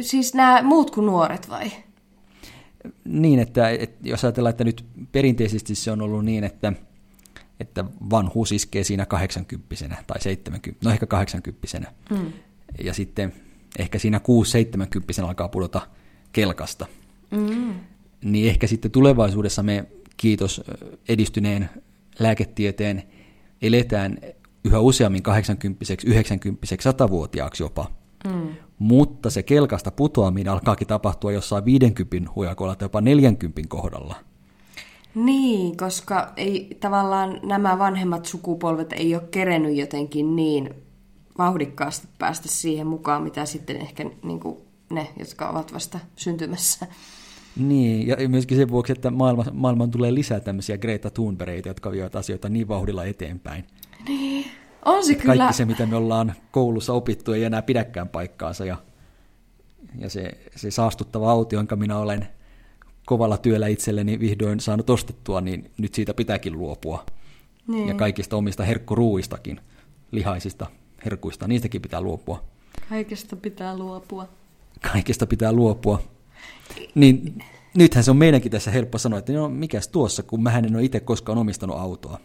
[0.00, 1.72] Siis nämä muut kuin nuoret vai?
[3.04, 6.72] Niin, että, että jos ajatellaan, että nyt perinteisesti se on ollut niin, että,
[7.60, 12.32] että vanhuus iskee siinä 80 tai 70, no ehkä 80 Hmm.
[12.84, 13.32] ja sitten
[13.78, 14.20] ehkä siinä
[15.22, 15.80] 6-70 alkaa pudota
[16.32, 16.86] kelkasta.
[17.30, 17.74] Mm.
[18.24, 19.84] Niin ehkä sitten tulevaisuudessa me,
[20.16, 20.62] kiitos
[21.08, 21.70] edistyneen
[22.18, 23.02] lääketieteen,
[23.62, 24.18] eletään
[24.64, 27.90] yhä useammin 80 90 100-vuotiaaksi jopa.
[28.24, 28.48] Mm.
[28.78, 34.16] Mutta se kelkasta putoaminen alkaakin tapahtua jossain 50 hujakoilla tai jopa 40 kohdalla.
[35.14, 40.74] Niin, koska ei tavallaan nämä vanhemmat sukupolvet ei ole kerennyt jotenkin niin
[41.38, 44.56] vauhdikkaasti päästä siihen mukaan, mitä sitten ehkä niin kuin
[44.90, 46.86] ne, jotka ovat vasta syntymässä.
[47.56, 52.16] Niin, ja myöskin sen vuoksi, että maailma, maailmaan tulee lisää tämmöisiä Greta Thunbergitä, jotka vievät
[52.16, 53.64] asioita niin vauhdilla eteenpäin.
[54.84, 55.36] On se kyllä...
[55.36, 58.64] Kaikki se, mitä me ollaan koulussa opittu, ei enää pidäkään paikkaansa.
[58.64, 58.76] Ja,
[59.98, 62.28] ja se, se saastuttava auto, jonka minä olen
[63.06, 67.04] kovalla työllä itselleni vihdoin saanut ostettua, niin nyt siitä pitääkin luopua.
[67.68, 67.88] Niin.
[67.88, 69.60] Ja kaikista omista herkkuruuistakin,
[70.10, 70.66] lihaisista
[71.04, 72.44] herkuista, niistäkin pitää luopua.
[72.88, 74.28] Kaikesta pitää luopua.
[74.92, 76.02] Kaikesta pitää luopua.
[76.94, 80.76] Niin nythän se on meidänkin tässä helppo sanoa, että no mikäs tuossa, kun mä en
[80.76, 82.20] ole itse koskaan omistanut autoa.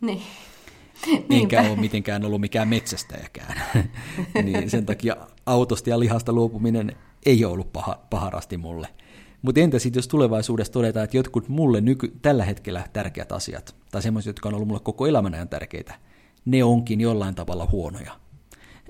[0.00, 0.22] Niin.
[1.06, 1.60] Enkä Niinpä.
[1.60, 3.62] ole mitenkään ollut mikään metsästäjäkään.
[4.44, 8.88] niin sen takia autosta ja lihasta luopuminen ei ole ollut paha, paharasti mulle.
[9.42, 14.02] Mutta entä sitten, jos tulevaisuudessa todetaan, että jotkut mulle nyky, tällä hetkellä tärkeät asiat, tai
[14.02, 15.94] semmoiset, jotka on ollut mulle koko elämän ajan tärkeitä,
[16.44, 18.12] ne onkin jollain tavalla huonoja.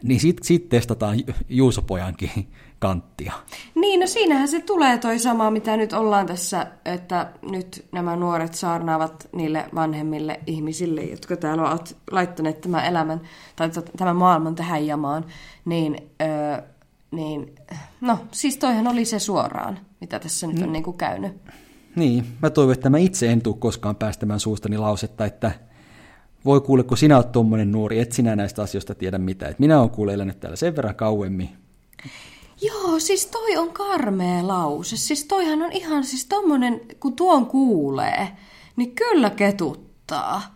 [0.02, 2.48] Niin sitten sit testataan Ju- Juusopojankin
[2.82, 3.32] kanttia.
[3.74, 8.54] Niin, no siinähän se tulee toi sama, mitä nyt ollaan tässä, että nyt nämä nuoret
[8.54, 13.20] saarnaavat niille vanhemmille ihmisille, jotka täällä ovat laittaneet tämän elämän
[13.56, 15.24] tai tämän maailman tähän jamaan,
[15.64, 16.62] niin, öö,
[17.10, 17.54] niin
[18.00, 21.32] no siis toihan oli se suoraan, mitä tässä nyt on niin kuin käynyt.
[21.96, 25.52] Niin, mä toivon, että mä itse en tule koskaan päästämään suustani lausetta, että
[26.44, 29.50] voi kuule, kun sinä oot tommonen nuori, et sinä näistä asioista tiedä mitään.
[29.50, 31.48] Et minä oon kuule elänyt täällä sen verran kauemmin.
[32.62, 34.96] Joo, siis toi on karmea lause.
[34.96, 38.28] Siis toihan on ihan siis tommonen, kun tuon kuulee,
[38.76, 40.54] niin kyllä ketuttaa.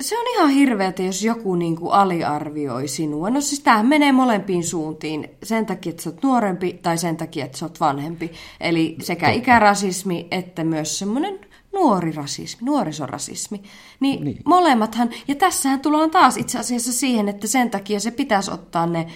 [0.00, 3.30] Se on ihan hirveetä, jos joku niin kuin aliarvioi sinua.
[3.30, 5.30] No siis tämähän menee molempiin suuntiin.
[5.42, 8.32] Sen takia, että sä oot nuorempi tai sen takia, että sä oot vanhempi.
[8.60, 9.38] Eli sekä Totta.
[9.40, 11.38] ikärasismi että myös semmoinen
[11.72, 13.62] nuori rasismi, nuorisorasismi.
[14.00, 14.38] Niin, Niin.
[14.44, 19.06] molemmathan, ja tässähän tullaan taas itse asiassa siihen, että sen takia se pitäisi ottaa ne,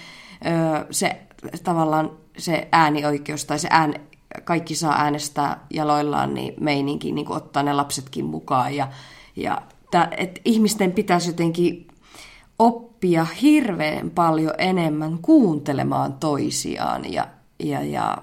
[0.47, 1.21] ö, se
[1.65, 3.95] tavallaan se äänioikeus tai se ään,
[4.45, 8.75] kaikki saa äänestää jaloillaan, niin meininki niin kuin ottaa ne lapsetkin mukaan.
[8.75, 8.89] Ja,
[9.37, 11.89] ja tä, et ihmisten pitäisi jotenkin
[12.59, 17.27] oppia hirveän paljon enemmän kuuntelemaan toisiaan ja,
[17.59, 18.19] ja, ja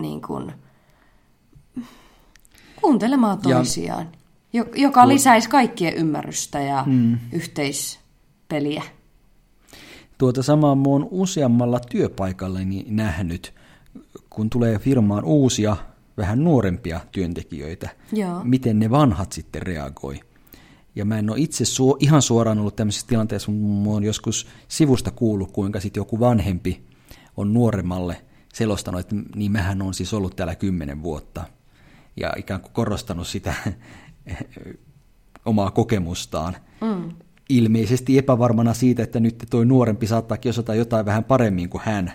[0.00, 0.52] niin kuin,
[2.80, 4.08] kuuntelemaan Ja- toisiaan,
[4.52, 7.18] jo- joka lisäisi kaikkien ymmärrystä ja Mm.
[7.32, 8.82] yhteispeliä.
[10.18, 13.54] Tuota samaa mä oon useammalla työpaikallani nähnyt,
[14.30, 15.76] kun tulee firmaan uusia,
[16.16, 18.44] vähän nuorempia työntekijöitä, Joo.
[18.44, 20.20] miten ne vanhat sitten reagoi.
[20.94, 24.46] Ja mä en ole itse suo, ihan suoraan ollut tämmöisessä tilanteessa, mutta mä oon joskus
[24.68, 26.86] sivusta kuullut, kuinka sitten joku vanhempi
[27.36, 28.22] on nuoremmalle
[28.54, 31.44] selostanut, että niin mähän on siis ollut täällä kymmenen vuotta.
[32.16, 33.54] Ja ikään kuin korostanut sitä
[35.44, 36.56] omaa kokemustaan.
[36.80, 37.12] Mm.
[37.48, 42.12] Ilmeisesti epävarmana siitä, että nyt toi nuorempi saattaakin osata jotain vähän paremmin kuin hän.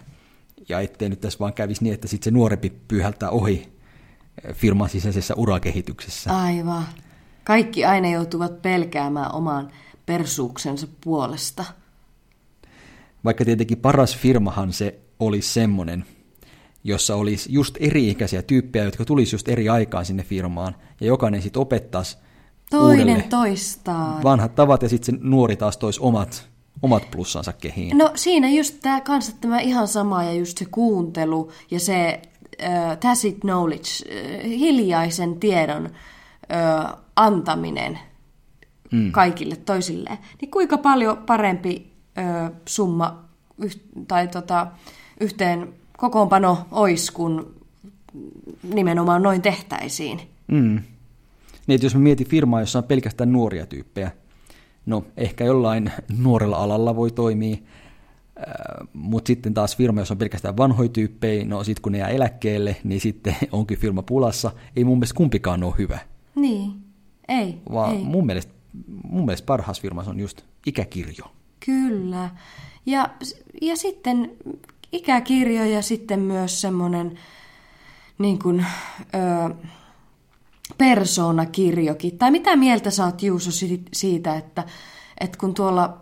[0.70, 3.72] Ja ettei nyt tässä vaan kävisi niin, että sitten se nuorempi pyyhältää ohi
[4.54, 6.34] firman sisäisessä urakehityksessä.
[13.24, 16.06] Vaikka tietenkin paras firmahan se olisi semmoinen,
[16.84, 21.62] jossa olisi just eri-ikäisiä tyyppejä, jotka tulisi just eri aikaan sinne firmaan, ja jokainen sitten
[21.62, 22.17] opettaisi
[22.79, 24.23] Toinen toistaan.
[24.23, 26.49] vanhat tavat, ja sitten se nuori taas toisi omat,
[26.81, 27.97] omat plussansa kehiin.
[27.97, 32.21] No siinä just tämä kanssa tämä ihan sama ja just se kuuntelu ja se
[32.62, 37.99] uh, tacit knowledge, uh, hiljaisen tiedon uh, antaminen
[38.91, 39.12] mm.
[39.12, 40.17] kaikille toisilleen.
[40.41, 43.23] Niin kuinka paljon parempi uh, summa
[43.57, 44.67] yh, tai tota,
[45.19, 47.55] yhteen kokoonpano olisi, kun
[48.73, 50.21] nimenomaan noin tehtäisiin.
[50.47, 50.79] Mm.
[51.71, 54.12] Niin, että jos mä mietin firmaa, jossa on pelkästään nuoria tyyppejä,
[54.86, 57.57] no ehkä jollain nuorella alalla voi toimia,
[58.93, 62.75] mutta sitten taas firma, jossa on pelkästään vanhoja tyyppejä, no sitten kun ne jää eläkkeelle,
[62.84, 64.51] niin sitten onkin firma pulassa.
[64.75, 65.99] Ei mun mielestä kumpikaan ole hyvä.
[66.36, 66.73] Niin,
[67.27, 67.62] ei.
[67.71, 68.03] Vaan ei.
[68.03, 68.53] Mun, mielestä,
[69.03, 71.25] mun mielestä parhaassa firmassa on just ikäkirjo.
[71.65, 72.29] Kyllä.
[72.86, 73.10] Ja,
[73.62, 74.31] ja sitten
[74.91, 77.19] ikäkirjo ja sitten myös semmoinen
[78.17, 78.65] niin kuin,
[79.15, 79.55] ö,
[80.82, 82.17] persoonakirjokin.
[82.17, 83.52] Tai mitä mieltä sä oot Juuso
[83.94, 84.63] siitä, että,
[85.20, 85.98] että kun tuolla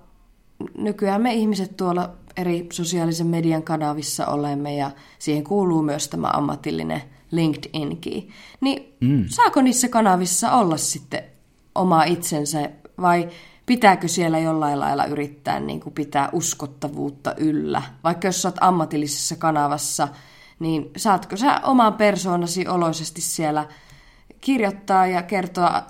[0.78, 7.02] nykyään me ihmiset tuolla eri sosiaalisen median kanavissa olemme ja siihen kuuluu myös tämä ammatillinen
[7.32, 8.30] LinkedInkin,
[8.62, 9.26] niin mm.
[9.28, 11.24] saako niissä kanavissa olla sitten
[11.76, 12.70] oma itsensä
[13.02, 13.30] vai
[13.66, 17.82] pitääkö siellä jollain lailla yrittää niin kuin pitää uskottavuutta yllä?
[18.04, 20.08] Vaikka jos sä oot ammatillisessa kanavassa,
[20.60, 23.68] niin saatko sä oman persoonasi oloisesti siellä
[24.42, 25.84] kirjoittaa ja kertoa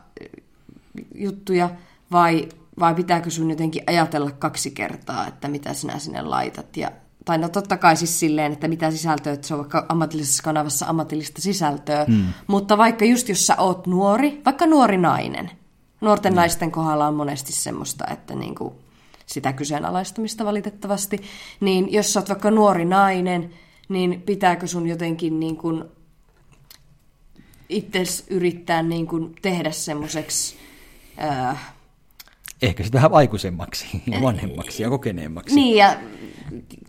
[1.16, 1.70] juttuja
[2.12, 6.92] vai, vai pitääkö sun jotenkin ajatella kaksi kertaa, että mitä sinä sinne laitat ja
[7.26, 10.86] tai no totta kai siis silleen, että mitä sisältöä, että se on vaikka ammatillisessa kanavassa
[10.86, 12.26] ammatillista sisältöä, mm.
[12.48, 15.52] mutta vaikka just jos sä oot nuori, vaikka nuori nainen,
[16.02, 16.36] nuorten mm.
[16.36, 18.76] naisten kohdalla on monesti semmoista, että niinku
[19.26, 21.22] sitä kyseenalaistamista valitettavasti,
[21.60, 23.50] niin jos sä oot vaikka nuori nainen,
[23.90, 25.84] niin pitääkö sun jotenkin niin kuin
[27.70, 30.56] itse yrittää niin kuin tehdä semmoiseksi...
[31.24, 31.74] Äh,
[32.62, 35.56] Ehkä sitten vähän aikuisemmaksi, ja vanhemmaksi ja kokeneemmaksi.
[35.56, 35.98] Niin, ja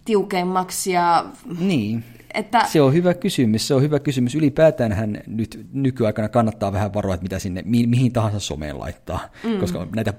[0.04, 0.92] tiukemmaksi.
[0.92, 1.24] Ja,
[1.58, 2.64] niin, että...
[2.64, 3.68] se on hyvä kysymys.
[3.68, 4.34] Se on hyvä kysymys.
[4.34, 9.20] Ylipäätään hän nyt nykyaikana kannattaa vähän varoa, että mitä sinne, mi- mihin tahansa someen laittaa,
[9.44, 9.58] mm.
[9.58, 10.14] koska näitä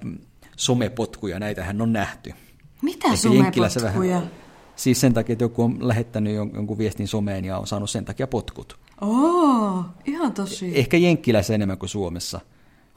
[0.58, 2.34] somepotkuja, näitähän on nähty.
[2.82, 4.16] Mitä Ehkä somepotkuja?
[4.16, 4.32] Vähän,
[4.76, 8.28] siis sen takia, että joku on lähettänyt jonkun viestin someen ja on saanut sen takia
[8.28, 8.80] potkut.
[9.02, 10.80] Oo, ihan tosi.
[10.80, 12.40] Ehkä Jenkkilässä enemmän kuin Suomessa.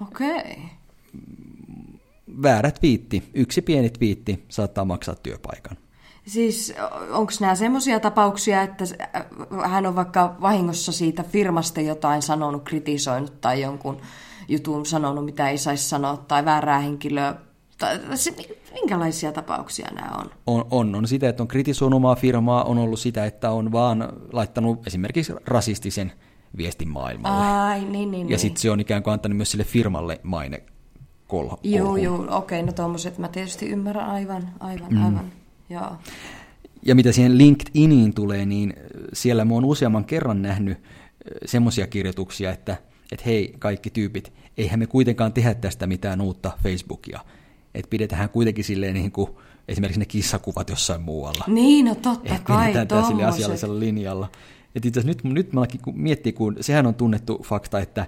[0.01, 0.41] Okei.
[0.41, 0.55] Okay.
[2.43, 5.77] Väärät viitti, yksi pieni viitti saattaa maksaa työpaikan.
[6.27, 6.75] Siis
[7.11, 8.85] onko nämä semmoisia tapauksia, että
[9.65, 14.01] hän on vaikka vahingossa siitä firmasta jotain sanonut, kritisoinut tai jonkun
[14.49, 17.35] jutun sanonut, mitä ei saisi sanoa, tai väärää henkilöä
[18.73, 20.31] Minkälaisia tapauksia nämä on?
[20.47, 24.13] On, on, on sitä, että on kritisoinut omaa firmaa, on ollut sitä, että on vaan
[24.33, 26.13] laittanut esimerkiksi rasistisen
[26.57, 27.47] viestin maailmalle.
[27.47, 28.39] Ai, niin, niin, ja niin.
[28.39, 30.63] sitten se on ikään kuin antanut myös sille firmalle maine
[31.27, 31.59] kolho.
[31.63, 35.05] Joo, joo, okei, okay, no tuommoiset mä tietysti ymmärrän aivan, aivan, mm.
[35.05, 35.33] aivan,
[35.71, 35.97] joo.
[36.87, 38.75] Ja mitä siihen LinkedIniin tulee, niin
[39.13, 40.79] siellä mä oon useamman kerran nähnyt
[41.45, 42.77] semmoisia kirjoituksia, että,
[43.13, 47.21] että hei kaikki tyypit, eihän me kuitenkaan tehdä tästä mitään uutta Facebookia
[47.75, 49.31] että pidetään kuitenkin silleen niin kuin
[49.69, 51.45] esimerkiksi ne kissakuvat jossain muualla.
[51.49, 54.31] Niin, no totta Et kai, pidetään sille asiallisella linjalla.
[54.75, 58.07] Et itse nyt, nyt mä kun miettii, kun sehän on tunnettu fakta, että,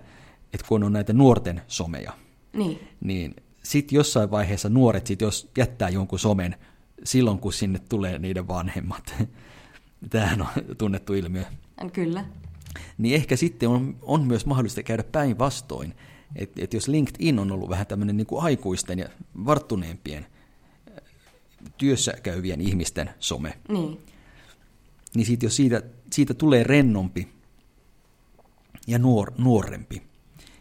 [0.55, 2.13] että kun on näitä nuorten someja,
[2.53, 6.57] niin, niin sitten jossain vaiheessa nuoret, sit jos jättää jonkun somen
[7.05, 9.15] silloin, kun sinne tulee niiden vanhemmat.
[10.11, 10.49] Tämähän on
[10.79, 11.45] tunnettu ilmiö.
[11.93, 12.25] Kyllä.
[12.99, 15.95] Niin ehkä sitten on, on myös mahdollista käydä päinvastoin,
[16.37, 19.09] että et jos LinkedIn on ollut vähän tämmöinen niin kuin aikuisten ja
[19.47, 20.27] varttuneempien
[21.77, 24.01] työssä käyvien ihmisten some, niin,
[25.15, 27.29] niin siitä, jos siitä, siitä tulee rennompi
[28.87, 30.03] ja nuor, nuorempi,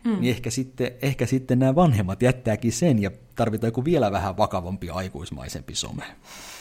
[0.03, 0.19] mm.
[0.19, 4.89] niin ehkä sitten, ehkä sitten nämä vanhemmat jättääkin sen ja tarvitaan joku vielä vähän vakavampi
[4.89, 6.03] aikuismaisempi some.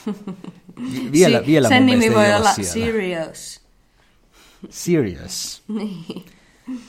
[1.13, 2.73] vielä, si- vielä sen nimi voi olla siellä.
[2.73, 3.61] Serious.
[4.71, 5.63] Serious.
[5.69, 6.25] niin.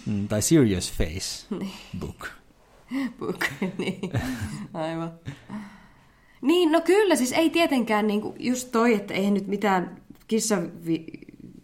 [0.05, 1.71] Mm, tai Serious Face niin.
[1.99, 2.27] book.
[3.19, 3.45] book,
[3.77, 4.11] niin.
[4.73, 5.11] Aivan.
[6.41, 10.57] Niin, no kyllä, siis ei tietenkään niin kuin just toi, että eihän nyt mitään kissa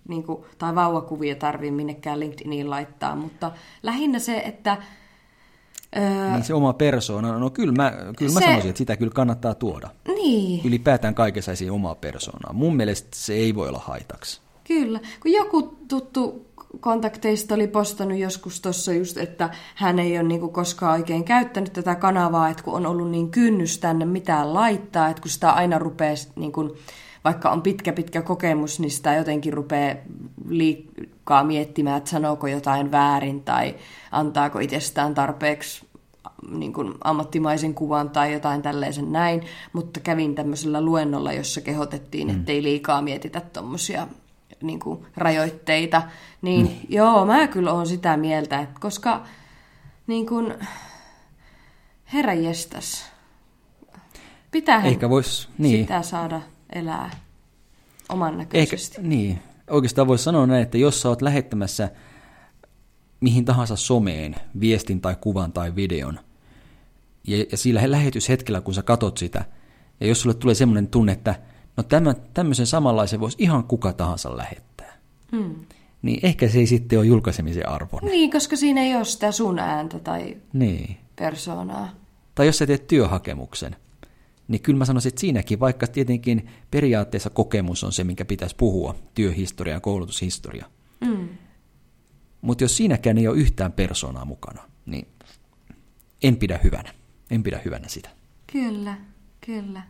[0.07, 3.51] niin kuin, tai vauvakuvia tarvii minnekään LinkedIniin laittaa, mutta
[3.84, 4.78] lähinnä se, että...
[5.97, 9.12] Öö, niin se oma persoona, no kyllä mä, kyllä mä se, sanoisin, että sitä kyllä
[9.12, 9.89] kannattaa tuoda.
[10.07, 10.66] Niin.
[10.66, 12.53] Ylipäätään kaikessa esiin omaa persoonaa.
[12.53, 14.41] Mun mielestä se ei voi olla haitaksi.
[14.64, 20.49] Kyllä, kun joku tuttu kontakteista oli postannut joskus tuossa just, että hän ei ole niinku
[20.49, 25.22] koskaan oikein käyttänyt tätä kanavaa, että kun on ollut niin kynnys tänne mitään laittaa, että
[25.22, 26.76] kun sitä aina rupeaa niinku
[27.24, 29.95] vaikka on pitkä pitkä kokemus, niin sitä jotenkin rupeaa
[30.47, 33.76] liikaa miettimään, että sanooko jotain väärin tai
[34.11, 35.86] antaako itsestään tarpeeksi
[36.49, 39.43] niin kuin ammattimaisen kuvan tai jotain tällaisen näin,
[39.74, 42.36] mutta kävin tämmöisellä luennolla, jossa kehotettiin, mm.
[42.36, 44.07] ettei liikaa mietitä tuommoisia
[44.62, 46.01] niin kuin rajoitteita,
[46.41, 46.74] niin mm.
[46.89, 49.24] joo, mä kyllä oon sitä mieltä, että koska
[50.07, 50.53] niin kuin,
[52.14, 53.12] herra jestas,
[54.51, 55.80] pitää Eikä vois, niin.
[55.80, 57.12] sitä saada elää
[58.09, 58.97] oman näköisesti.
[58.97, 59.39] Eikä, niin,
[59.70, 61.89] oikeastaan voisi sanoa näin, että jos sä oot lähettämässä
[63.20, 66.20] mihin tahansa someen viestin tai kuvan tai videon,
[67.28, 69.45] ja, ja sillä lähetyshetkellä, kun sä katot sitä,
[69.99, 71.36] ja jos sulle tulee semmoinen tunne, että
[71.78, 74.97] no tämän, tämmöisen samanlaisen voisi ihan kuka tahansa lähettää,
[75.32, 75.55] mm.
[76.01, 77.99] niin ehkä se ei sitten ole julkaisemisen arvon.
[78.03, 80.97] Niin, koska siinä ei ole sitä sun ääntä tai niin.
[81.15, 81.89] persoonaa.
[82.36, 83.76] Tai jos sä teet työhakemuksen,
[84.47, 88.95] niin kyllä mä sanoisin, että siinäkin, vaikka tietenkin periaatteessa kokemus on se, minkä pitäisi puhua,
[89.13, 90.65] työhistoria ja koulutushistoria.
[91.01, 91.30] Mm.
[92.41, 95.07] Mutta jos siinäkään ei ole yhtään persoonaa mukana, niin
[96.24, 96.93] en pidä hyvänä.
[97.32, 98.09] En pidä hyvänä sitä.
[98.51, 98.97] Kyllä,
[99.45, 99.84] kyllä.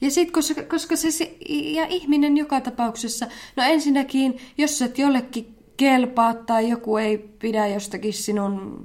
[0.00, 3.26] Ja sitten, koska, koska se, se, ja ihminen joka tapauksessa,
[3.56, 8.84] no ensinnäkin, jos et jollekin kelpaa tai joku ei pidä jostakin sinun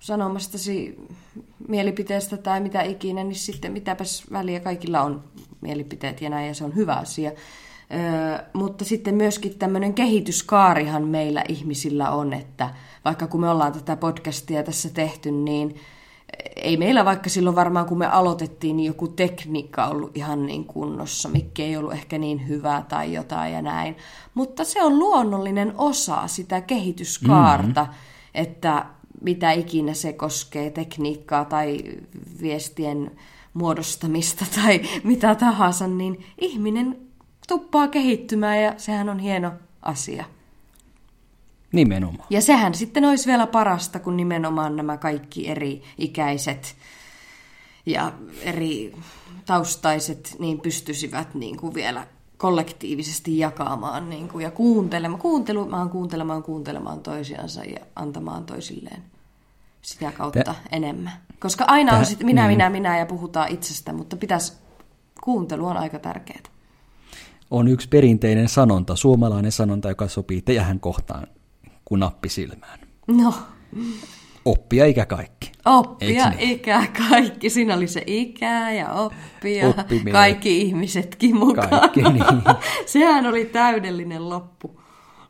[0.00, 0.98] sanomastasi
[1.68, 5.24] mielipiteestä tai mitä ikinä, niin sitten mitäpäs väliä kaikilla on
[5.60, 7.30] mielipiteet ja näin, ja se on hyvä asia.
[7.30, 12.74] Öö, mutta sitten myöskin tämmöinen kehityskaarihan meillä ihmisillä on, että
[13.04, 15.74] vaikka kun me ollaan tätä podcastia tässä tehty, niin
[16.56, 21.28] ei meillä vaikka silloin varmaan, kun me aloitettiin, niin joku tekniikka ollut ihan niin kunnossa,
[21.28, 23.96] mikä ei ollut ehkä niin hyvä tai jotain ja näin.
[24.34, 27.94] Mutta se on luonnollinen osa sitä kehityskaarta, mm-hmm.
[28.34, 28.86] että
[29.20, 31.78] mitä ikinä se koskee, tekniikkaa tai
[32.40, 33.10] viestien
[33.54, 36.98] muodostamista tai mitä tahansa, niin ihminen
[37.48, 39.52] tuppaa kehittymään ja sehän on hieno
[39.82, 40.24] asia.
[41.72, 42.26] Nimenomaan.
[42.30, 46.76] Ja sehän sitten olisi vielä parasta, kun nimenomaan nämä kaikki eri ikäiset
[47.86, 48.12] ja
[48.42, 48.94] eri
[49.46, 52.06] taustaiset niin pystyisivät niin kuin vielä
[52.36, 59.02] kollektiivisesti jakamaan niin kuin, ja kuuntelemaan, kuuntelemaan, kuuntelemaan, kuuntelemaan toisiansa ja antamaan toisilleen
[59.82, 60.54] sitä kautta Tä...
[60.72, 61.12] enemmän.
[61.40, 62.56] Koska aina Tähän, on sitten minä, niin.
[62.56, 64.52] minä, minä ja puhutaan itsestä, mutta pitäisi,
[65.20, 66.42] kuuntelu on aika tärkeää.
[67.50, 71.26] On yksi perinteinen sanonta, suomalainen sanonta, joka sopii teidän kohtaan
[71.90, 72.78] kuin nappi silmään.
[73.08, 73.34] No.
[74.44, 75.52] Oppia ikä kaikki.
[75.64, 76.50] Oppia niin?
[76.50, 77.50] ikä kaikki.
[77.50, 79.68] Siinä oli se ikä ja oppia.
[79.68, 80.12] Oppiminen.
[80.12, 81.68] Kaikki ihmisetkin mukaan.
[81.68, 82.24] Kaikki, niin.
[82.86, 84.80] Sehän oli täydellinen loppu,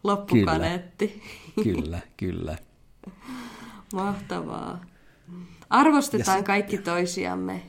[0.04, 1.22] loppukaneetti.
[1.64, 2.00] Kyllä, kyllä.
[2.16, 2.56] kyllä.
[3.94, 4.80] Mahtavaa.
[5.70, 7.62] Arvostetaan ja kaikki toisiamme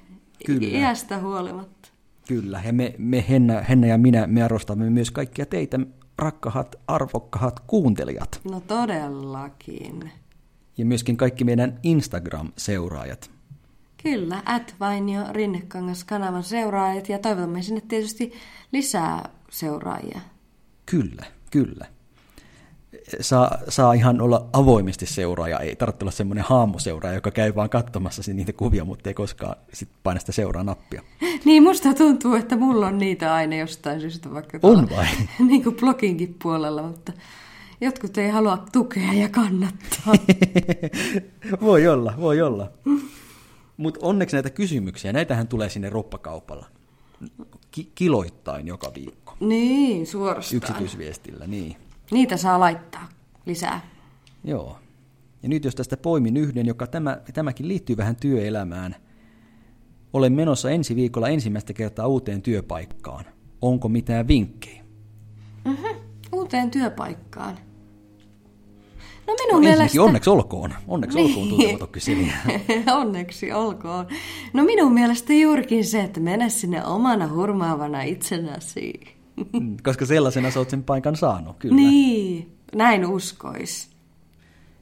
[0.46, 0.68] kyllä.
[0.68, 1.90] iästä huolimatta.
[2.28, 5.80] Kyllä, ja me, me Henna, Henna ja minä, me arvostamme myös kaikkia teitä,
[6.22, 8.42] rakkahat, arvokkahat kuuntelijat.
[8.44, 10.12] No todellakin.
[10.78, 13.32] Ja myöskin kaikki meidän Instagram-seuraajat.
[14.04, 18.34] Kyllä, at Vainio Rinnekangas kanavan seuraajat ja toivotamme sinne tietysti
[18.72, 20.22] lisää seuraajia.
[20.86, 21.86] Kyllä, kyllä
[23.22, 28.34] saa, saa ihan olla avoimesti seuraaja, ei tarvitse olla semmoinen haamoseuraaja, joka käy vaan katsomassa
[28.34, 31.02] niitä kuvia, mutta ei koskaan sit paina sitä seuraa nappia.
[31.46, 35.06] Niin, musta tuntuu, että mulla on niitä aina jostain syystä vaikka on vai?
[35.48, 37.14] niin kuin bloginkin puolella, mutta
[37.82, 40.14] jotkut ei halua tukea ja kannattaa.
[41.62, 42.72] voi olla, voi olla.
[43.78, 46.66] Mutta onneksi näitä kysymyksiä, näitähän tulee sinne roppakaupalla
[47.72, 49.34] Ki- kiloittain joka viikko.
[49.40, 50.58] Niin, suorastaan.
[50.58, 51.76] Yksityisviestillä, niin.
[52.12, 53.10] Niitä saa laittaa
[53.46, 53.82] lisää.
[54.44, 54.78] Joo.
[55.44, 58.96] Ja nyt jos tästä poimin yhden, joka tämä, tämäkin liittyy vähän työelämään.
[60.14, 63.26] Olen menossa ensi viikolla ensimmäistä kertaa uuteen työpaikkaan.
[63.62, 64.84] Onko mitään vinkkejä?
[65.66, 65.96] Mm-hmm.
[66.32, 67.58] Uuteen työpaikkaan.
[69.28, 70.02] No minun no, mielestä...
[70.02, 70.74] onneksi olkoon.
[70.88, 71.30] Onneksi niin.
[71.30, 74.08] olkoon tuntematon onneksi olkoon.
[74.54, 78.94] No minun mielestä juurikin se, että mene sinne omana hurmaavana itsenäsi.
[79.84, 81.76] Koska sellaisena sä oot sen paikan saanut, kyllä.
[81.76, 83.90] Niin, näin uskois.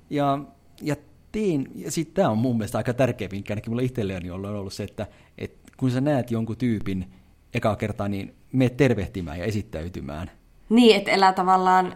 [0.10, 0.40] Ja,
[0.82, 0.96] ja
[1.32, 4.74] teen, ja sitten tämä on mun mielestä aika tärkeä vinkki, ainakin mulla itselleni on ollut
[4.74, 7.06] se, että, että kun sä näet jonkun tyypin
[7.54, 10.32] ekaa kertaa, niin me tervehtimään ja esittäytymään.
[10.70, 11.96] Niin, että elää tavallaan,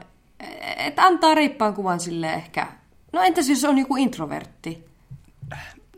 [0.78, 2.68] että antaa reippaan kuvan sille ehkä.
[3.14, 4.86] No entäs jos on joku introvertti?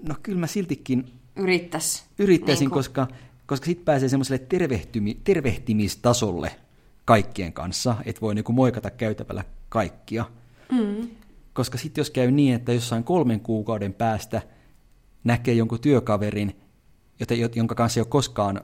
[0.08, 1.12] No kyllä mä siltikin...
[1.36, 2.06] Yrittäis.
[2.20, 2.80] Yrittäisin, niin kun...
[2.80, 3.08] koska
[3.46, 4.46] koska sitten pääsee semmoiselle
[5.24, 6.56] tervehtimistasolle
[7.06, 10.26] kaikkien kanssa, että voi niinku moikata käytävällä kaikkia.
[10.72, 11.10] Mm.
[11.54, 14.42] Koska sitten jos käy niin, että jossain kolmen kuukauden päästä
[15.24, 16.56] näkee jonkun työkaverin,
[17.20, 18.62] jota, jonka kanssa ei ole koskaan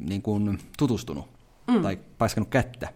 [0.00, 1.28] niin kuin tutustunut
[1.66, 1.82] mm.
[1.82, 2.88] tai paiskanut kättä,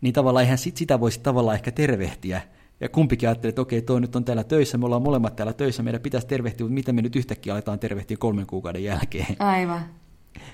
[0.00, 2.42] niin tavallaan eihän sit sitä voisi tavallaan ehkä tervehtiä.
[2.80, 5.82] Ja kumpikin ajattelee, että okei, toi nyt on täällä töissä, me ollaan molemmat täällä töissä,
[5.82, 9.36] meidän pitäisi tervehtiä, mutta miten me nyt yhtäkkiä aletaan tervehtiä kolmen kuukauden jälkeen.
[9.38, 9.84] Aivan.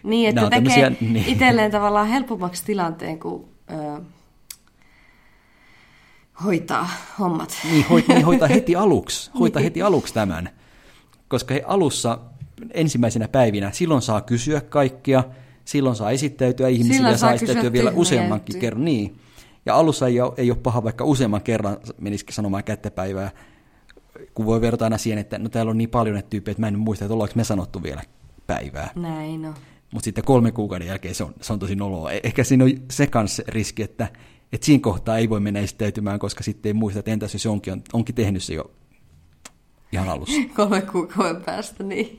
[0.03, 1.25] Niin, että tekee niin.
[1.27, 4.01] itselleen tavallaan helpommaksi tilanteen, kun ö,
[6.45, 7.59] hoitaa hommat.
[7.71, 10.51] Niin, hoit, niin hoitaa heti aluksi, hoitaa heti aluksi tämän.
[11.29, 12.19] Koska he alussa
[12.75, 15.25] ensimmäisenä päivinä, silloin saa kysyä kaikkia,
[15.65, 18.85] silloin saa esittäytyä ihmisille silloin ja saa esittäytyä vielä useammankin kerran.
[18.85, 19.19] Niin.
[19.67, 23.31] Ja alussa ei ole, ei ole paha, vaikka useamman kerran menisikin sanomaan kättepäivää,
[24.35, 26.69] kun voi verrata aina siihen, että no täällä on niin paljon näitä tyyppejä, että mä
[26.69, 28.03] en muista, että ollaanko me sanottu vielä
[28.47, 28.91] päivää.
[28.95, 29.55] Näin no.
[29.93, 32.13] Mutta sitten kolme kuukauden jälkeen se on, se on tosi noloa.
[32.13, 34.09] E- ehkä siinä on se kanssa riski, että,
[34.53, 37.73] että siinä kohtaa ei voi mennä esittäytymään, koska sitten ei muista, että entäs jos onkin,
[37.73, 38.71] on, onkin tehnyt se jo
[39.93, 40.41] ihan alussa.
[40.57, 42.19] Kolme kuukauden päästä, niin.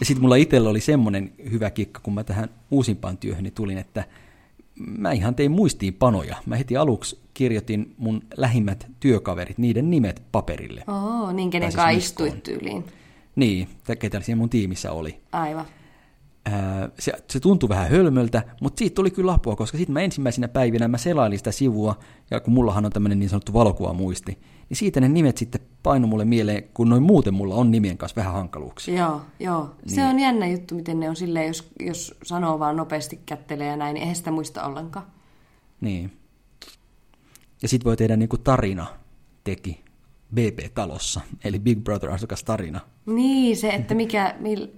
[0.00, 4.04] Ja sitten mulla itsellä oli semmoinen hyvä kikka, kun mä tähän uusimpaan työhöni tulin, että
[4.98, 6.36] mä ihan tein muistiinpanoja.
[6.46, 10.84] Mä heti aluksi kirjoitin mun lähimmät työkaverit, niiden nimet paperille.
[10.88, 12.84] Oo, niin kenen kanssa siis istuit tyyliin.
[13.36, 13.68] Niin,
[13.98, 15.20] ketä siinä mun tiimissä oli.
[15.32, 15.66] Aivan
[16.98, 20.88] se, se tuntui vähän hölmöltä, mutta siitä tuli kyllä apua, koska sitten mä ensimmäisenä päivinä
[20.88, 21.98] mä selailin sitä sivua,
[22.30, 24.38] ja kun mullahan on tämmöinen niin sanottu valokuvamuisti,
[24.68, 28.16] niin siitä ne nimet sitten painu mulle mieleen, kun noin muuten mulla on nimien kanssa
[28.16, 28.98] vähän hankaluuksia.
[28.98, 29.74] Joo, joo.
[29.84, 29.94] Niin.
[29.94, 33.76] Se on jännä juttu, miten ne on silleen, jos, jos sanoo vaan nopeasti kättelee ja
[33.76, 35.06] näin, niin eihän sitä muista ollenkaan.
[35.80, 36.12] Niin.
[37.62, 38.86] Ja sitten voi tehdä niin kuin tarina
[39.44, 39.84] teki
[40.34, 42.80] BP-talossa, eli Big Brother asukas tarina.
[43.06, 44.68] Niin, se, että mikä, mil,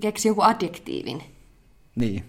[0.00, 1.22] keksi jonkun adjektiivin.
[1.96, 2.24] Niin.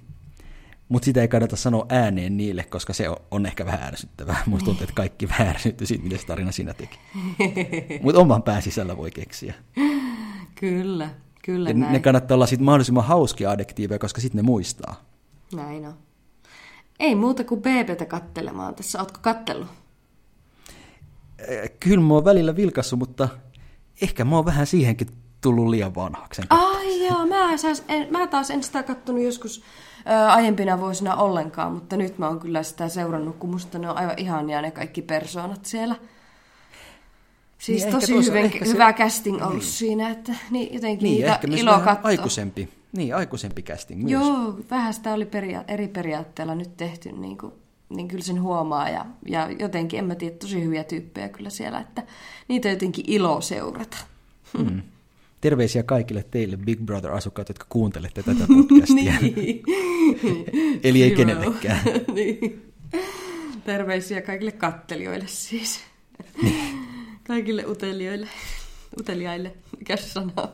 [0.90, 4.44] Mutta sitä ei kannata sanoa ääneen niille, koska se on, on ehkä vähän ärsyttävää.
[4.48, 7.00] Musta tuntuu, että kaikki vähän ärsytty siitä, miten se tarina sinä teki.
[8.04, 9.54] Mutta oman pään sisällä voi keksiä.
[10.56, 11.10] Kyllä,
[11.46, 11.94] kyllä ja näin.
[11.94, 14.96] Ne kannattaa olla sitten mahdollisimman hauskia adjektiiveja, koska sitten ne muistaa.
[15.56, 15.94] Näin on.
[17.00, 19.00] Ei muuta kuin BBtä kattelemaan tässä.
[19.00, 19.81] Ootko kattellut?
[21.80, 23.30] Kyllä mä oon välillä vilkassu, mutta
[24.02, 25.08] ehkä mä oon vähän siihenkin
[25.42, 26.42] tullut liian vanhaksi.
[26.50, 29.64] Ai joo, mä, sais, en, mä taas en sitä kattonut joskus
[30.06, 33.98] ää, aiempina vuosina ollenkaan, mutta nyt mä oon kyllä sitä seurannut, kun musta ne on
[33.98, 35.96] aivan ihania ne kaikki persoonat siellä.
[37.58, 38.98] Siis niin, tosi hyvin, hyvä se...
[38.98, 39.62] casting ollut niin.
[39.62, 42.00] siinä, että niin, jotenkin niin, niitä ilo katsoa.
[42.04, 44.12] aikuisempi, niin, aikuisempi casting myös.
[44.12, 47.54] Joo, vähän sitä oli peria- eri periaatteella nyt tehty, niin, kuin,
[47.96, 51.80] niin kyllä sen huomaa ja, ja jotenkin, en mä tiedä, tosi hyviä tyyppejä kyllä siellä,
[51.80, 52.04] että
[52.48, 53.98] niitä jotenkin ilo seurata.
[54.58, 54.82] Mm.
[55.42, 59.14] Terveisiä kaikille teille Big Brother-asukkaat, jotka kuuntelette tätä podcastia.
[59.22, 59.64] niin.
[60.84, 61.82] Eli ei kenellekään.
[62.14, 62.72] niin.
[63.64, 65.80] Terveisiä kaikille kattelijoille siis.
[66.44, 66.80] Niin.
[67.28, 68.28] Kaikille utelijoille.
[69.00, 70.52] Uteliaille, mikä se sanoo.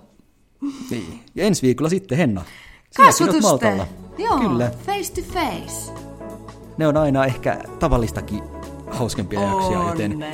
[0.89, 1.19] Niin.
[1.35, 2.45] Ja ensi viikolla sitten Henna.
[2.97, 3.87] Kasvotuste.
[4.17, 4.71] Joo, Kyllä.
[4.85, 6.06] face to face.
[6.77, 8.43] Ne on aina ehkä tavallistakin
[8.87, 10.25] hauskempia on jaksoja, joten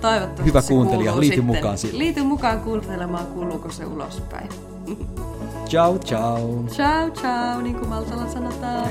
[0.00, 1.98] Toivottavasti hyvä kuuntelija, liity mukaan siihen.
[1.98, 4.48] Liity mukaan kuuntelemaan, kuuluuko se ulospäin.
[5.68, 6.64] Ciao, ciao.
[6.68, 8.88] Ciao, ciao, niin kuin Maltalla sanotaan.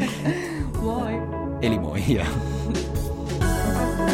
[0.82, 1.22] moi.
[1.62, 2.02] Eli moi.
[2.08, 2.26] Ja.